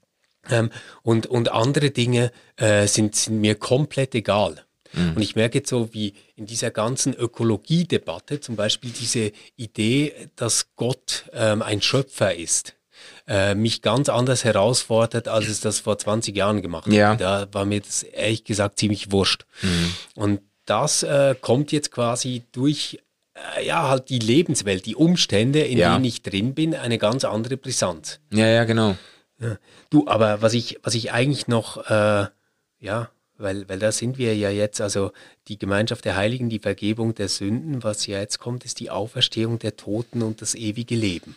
[0.50, 0.70] Ähm,
[1.02, 4.64] und, und andere Dinge äh, sind, sind mir komplett egal.
[4.92, 5.12] Mhm.
[5.16, 10.74] Und ich merke jetzt so, wie in dieser ganzen Ökologiedebatte zum Beispiel diese Idee, dass
[10.76, 12.74] Gott ähm, ein Schöpfer ist,
[13.30, 16.92] äh, mich ganz anders herausfordert, als es das vor 20 Jahren gemacht hat.
[16.92, 17.14] Ja.
[17.14, 19.46] Da war mir das ehrlich gesagt ziemlich wurscht.
[19.62, 19.94] Mhm.
[20.16, 22.98] Und das äh, kommt jetzt quasi durch
[23.56, 25.92] äh, ja, halt die Lebenswelt, die Umstände, in ja.
[25.92, 28.18] denen ich drin bin, eine ganz andere Brisanz.
[28.32, 28.96] Ja, ja, genau.
[29.88, 32.26] Du, aber was ich, was ich eigentlich noch, äh,
[32.80, 33.10] ja,
[33.40, 35.12] weil, weil da sind wir ja jetzt, also
[35.48, 39.58] die Gemeinschaft der Heiligen, die Vergebung der Sünden, was ja jetzt kommt, ist die Auferstehung
[39.58, 41.34] der Toten und das ewige Leben.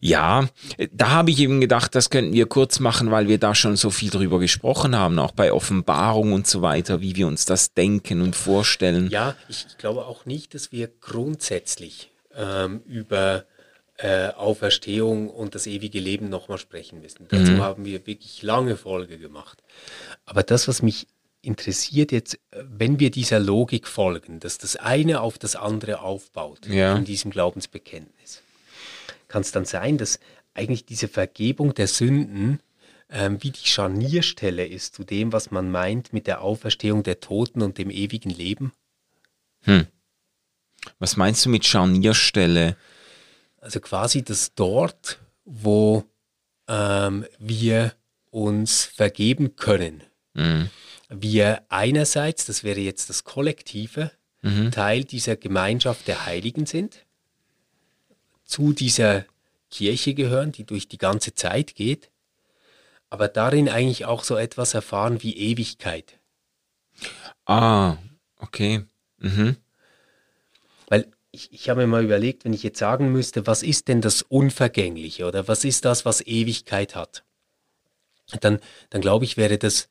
[0.00, 0.48] Ja,
[0.92, 3.90] da habe ich eben gedacht, das könnten wir kurz machen, weil wir da schon so
[3.90, 8.20] viel drüber gesprochen haben, auch bei Offenbarung und so weiter, wie wir uns das denken
[8.20, 9.08] und vorstellen.
[9.10, 13.44] Ja, ich glaube auch nicht, dass wir grundsätzlich ähm, über
[13.98, 17.26] äh, Auferstehung und das ewige Leben nochmal sprechen müssen.
[17.28, 17.62] Dazu mhm.
[17.62, 19.62] haben wir wirklich lange Folge gemacht.
[20.24, 21.06] Aber das, was mich
[21.42, 26.96] interessiert jetzt, wenn wir dieser Logik folgen, dass das eine auf das andere aufbaut ja.
[26.96, 28.42] in diesem Glaubensbekenntnis,
[29.28, 30.20] kann es dann sein, dass
[30.54, 32.60] eigentlich diese Vergebung der Sünden
[33.10, 37.60] ähm, wie die Scharnierstelle ist zu dem, was man meint mit der Auferstehung der Toten
[37.60, 38.72] und dem ewigen Leben?
[39.62, 39.86] Hm.
[40.98, 42.76] Was meinst du mit Scharnierstelle?
[43.60, 46.04] Also quasi das dort, wo
[46.68, 47.94] ähm, wir
[48.30, 50.02] uns vergeben können.
[50.34, 50.70] Mhm
[51.12, 54.10] wir einerseits, das wäre jetzt das Kollektive,
[54.40, 54.70] mhm.
[54.70, 57.04] Teil dieser Gemeinschaft der Heiligen sind,
[58.44, 59.24] zu dieser
[59.70, 62.10] Kirche gehören, die durch die ganze Zeit geht,
[63.10, 66.18] aber darin eigentlich auch so etwas erfahren wie Ewigkeit.
[67.46, 67.96] Ah,
[68.38, 68.84] okay.
[69.18, 69.56] Mhm.
[70.88, 74.00] Weil ich, ich habe mir mal überlegt, wenn ich jetzt sagen müsste, was ist denn
[74.00, 77.24] das Unvergängliche oder was ist das, was Ewigkeit hat,
[78.40, 78.60] dann,
[78.90, 79.88] dann glaube ich, wäre das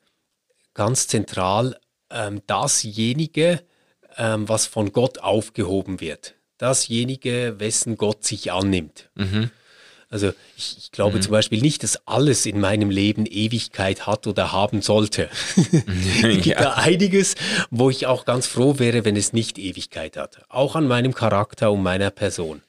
[0.74, 1.78] ganz zentral
[2.10, 3.62] ähm, dasjenige,
[4.16, 6.34] ähm, was von Gott aufgehoben wird.
[6.58, 9.10] Dasjenige, wessen Gott sich annimmt.
[9.14, 9.50] Mhm.
[10.12, 11.22] Also ich, ich glaube mhm.
[11.22, 15.30] zum Beispiel nicht, dass alles in meinem Leben Ewigkeit hat oder haben sollte.
[15.56, 16.60] es gibt ja.
[16.60, 17.34] da einiges,
[17.70, 20.44] wo ich auch ganz froh wäre, wenn es nicht Ewigkeit hat.
[20.50, 22.62] Auch an meinem Charakter und meiner Person.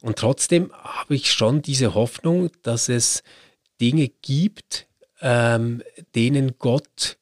[0.00, 3.22] Und trotzdem habe ich schon diese Hoffnung, dass es
[3.78, 4.86] Dinge gibt,
[5.24, 5.82] ähm,
[6.14, 7.16] denen Gott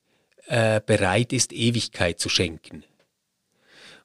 [0.48, 2.84] äh, bereit ist, Ewigkeit zu schenken.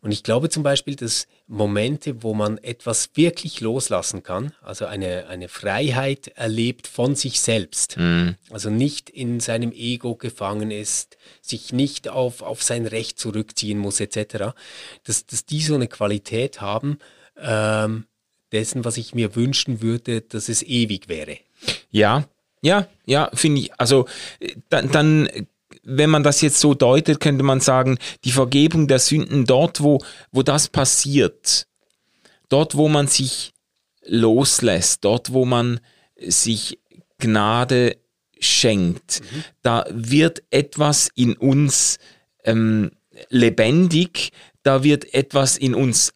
[0.02, 5.28] Und ich glaube zum Beispiel, dass Momente, wo man etwas wirklich loslassen kann, also eine,
[5.28, 8.36] eine Freiheit erlebt von sich selbst, mhm.
[8.52, 14.00] also nicht in seinem Ego gefangen ist, sich nicht auf, auf sein Recht zurückziehen muss,
[14.00, 14.54] etc.,
[15.04, 17.00] dass, dass die so eine Qualität haben,
[17.36, 18.06] ähm,
[18.52, 21.40] dessen, was ich mir wünschen würde, dass es ewig wäre.
[21.90, 22.28] Ja,
[22.62, 23.80] ja, ja, finde ich.
[23.80, 24.08] Also
[24.40, 25.30] äh, dann, dann,
[25.84, 30.00] wenn man das jetzt so deutet, könnte man sagen, die Vergebung der Sünden dort, wo,
[30.32, 31.68] wo das passiert,
[32.50, 33.54] dort, wo man sich
[34.06, 35.80] loslässt, dort, wo man
[36.20, 36.80] sich
[37.20, 37.98] Gnade
[38.40, 39.44] schenkt, mhm.
[39.62, 41.98] da wird etwas in uns
[42.44, 42.92] ähm,
[43.30, 44.32] lebendig,
[44.64, 46.14] da wird etwas in uns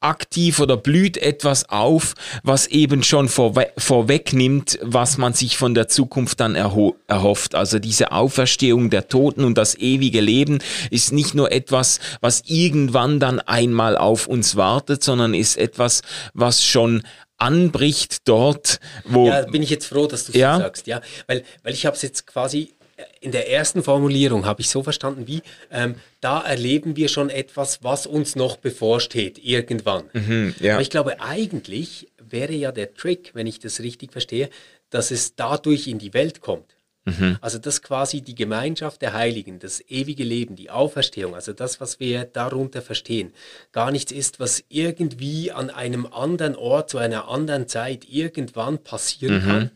[0.00, 5.88] aktiv oder blüht etwas auf, was eben schon vorwe vorwegnimmt, was man sich von der
[5.88, 7.54] Zukunft dann erhofft.
[7.54, 10.58] Also diese Auferstehung der Toten und das ewige Leben
[10.90, 16.02] ist nicht nur etwas, was irgendwann dann einmal auf uns wartet, sondern ist etwas,
[16.34, 17.02] was schon
[17.38, 19.26] anbricht dort, wo...
[19.26, 20.56] Ja, bin ich jetzt froh, dass du es ja?
[20.56, 22.74] so sagst, ja, weil, weil ich habe es jetzt quasi
[23.20, 27.82] in der ersten Formulierung habe ich so verstanden wie, ähm, da erleben wir schon etwas,
[27.82, 30.04] was uns noch bevorsteht, irgendwann.
[30.12, 30.74] Mhm, ja.
[30.74, 34.50] Aber ich glaube, eigentlich wäre ja der Trick, wenn ich das richtig verstehe,
[34.90, 36.76] dass es dadurch in die Welt kommt.
[37.04, 37.38] Mhm.
[37.40, 41.98] Also dass quasi die Gemeinschaft der Heiligen, das ewige Leben, die Auferstehung, also das, was
[41.98, 43.32] wir darunter verstehen,
[43.72, 49.36] gar nichts ist, was irgendwie an einem anderen Ort zu einer anderen Zeit irgendwann passieren
[49.36, 49.46] mhm.
[49.46, 49.70] kann,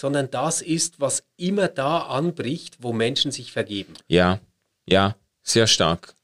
[0.00, 3.92] sondern das ist, was immer da anbricht, wo Menschen sich vergeben.
[4.08, 4.40] Ja,
[4.86, 6.14] ja, sehr stark.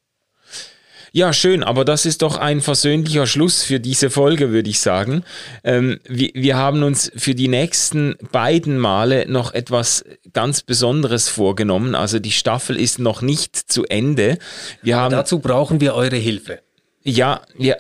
[1.13, 5.25] Ja, schön, aber das ist doch ein versöhnlicher Schluss für diese Folge, würde ich sagen.
[5.63, 11.95] Ähm, wir, wir haben uns für die nächsten beiden Male noch etwas ganz Besonderes vorgenommen.
[11.95, 14.39] Also die Staffel ist noch nicht zu Ende.
[14.83, 16.61] Wir haben, dazu brauchen wir eure Hilfe.
[17.03, 17.77] Ja, ja.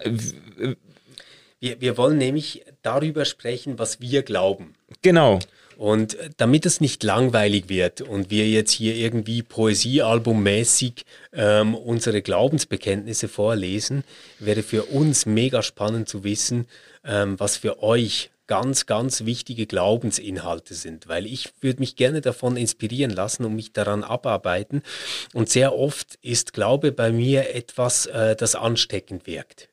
[1.58, 4.74] Wir, wir wollen nämlich darüber sprechen, was wir glauben.
[5.00, 5.40] Genau.
[5.76, 11.04] Und damit es nicht langweilig wird und wir jetzt hier irgendwie Poesiealbummäßig
[11.34, 14.02] ähm, unsere Glaubensbekenntnisse vorlesen,
[14.38, 16.66] wäre für uns mega spannend zu wissen,
[17.04, 22.56] ähm, was für euch ganz, ganz wichtige Glaubensinhalte sind, weil ich würde mich gerne davon
[22.56, 24.82] inspirieren lassen und mich daran abarbeiten.
[25.34, 29.68] Und sehr oft ist Glaube bei mir etwas, äh, das ansteckend wirkt.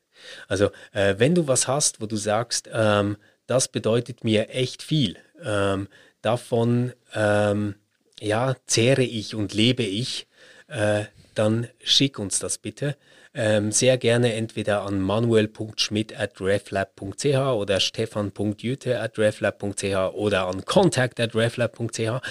[0.48, 5.16] Also äh, wenn du was hast, wo du sagst, ähm, das bedeutet mir echt viel,
[5.42, 5.88] ähm,
[6.22, 7.76] davon ähm,
[8.20, 10.26] ja, zehre ich und lebe ich,
[10.68, 11.04] äh,
[11.34, 12.96] dann schick uns das bitte.
[13.36, 21.18] Ähm, sehr gerne entweder an manuel.schmidt at reflab.ch oder stefan.jüte at reflab.ch oder an contact
[21.18, 22.22] at reflab.ch,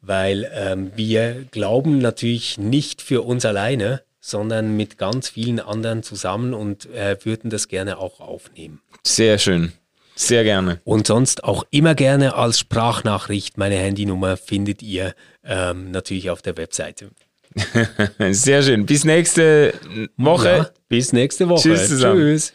[0.00, 6.54] weil ähm, wir glauben natürlich nicht für uns alleine, sondern mit ganz vielen anderen zusammen
[6.54, 8.82] und äh, würden das gerne auch aufnehmen.
[9.04, 9.72] Sehr schön.
[10.20, 10.80] Sehr gerne.
[10.82, 13.56] Und sonst auch immer gerne als Sprachnachricht.
[13.56, 15.14] Meine Handynummer findet ihr
[15.44, 17.10] ähm, natürlich auf der Webseite.
[18.30, 18.84] Sehr schön.
[18.84, 19.74] Bis nächste
[20.16, 20.48] Woche.
[20.48, 21.62] Ja, bis nächste Woche.
[21.62, 21.88] Tschüss.
[21.88, 22.20] Zusammen.
[22.20, 22.52] Tschüss.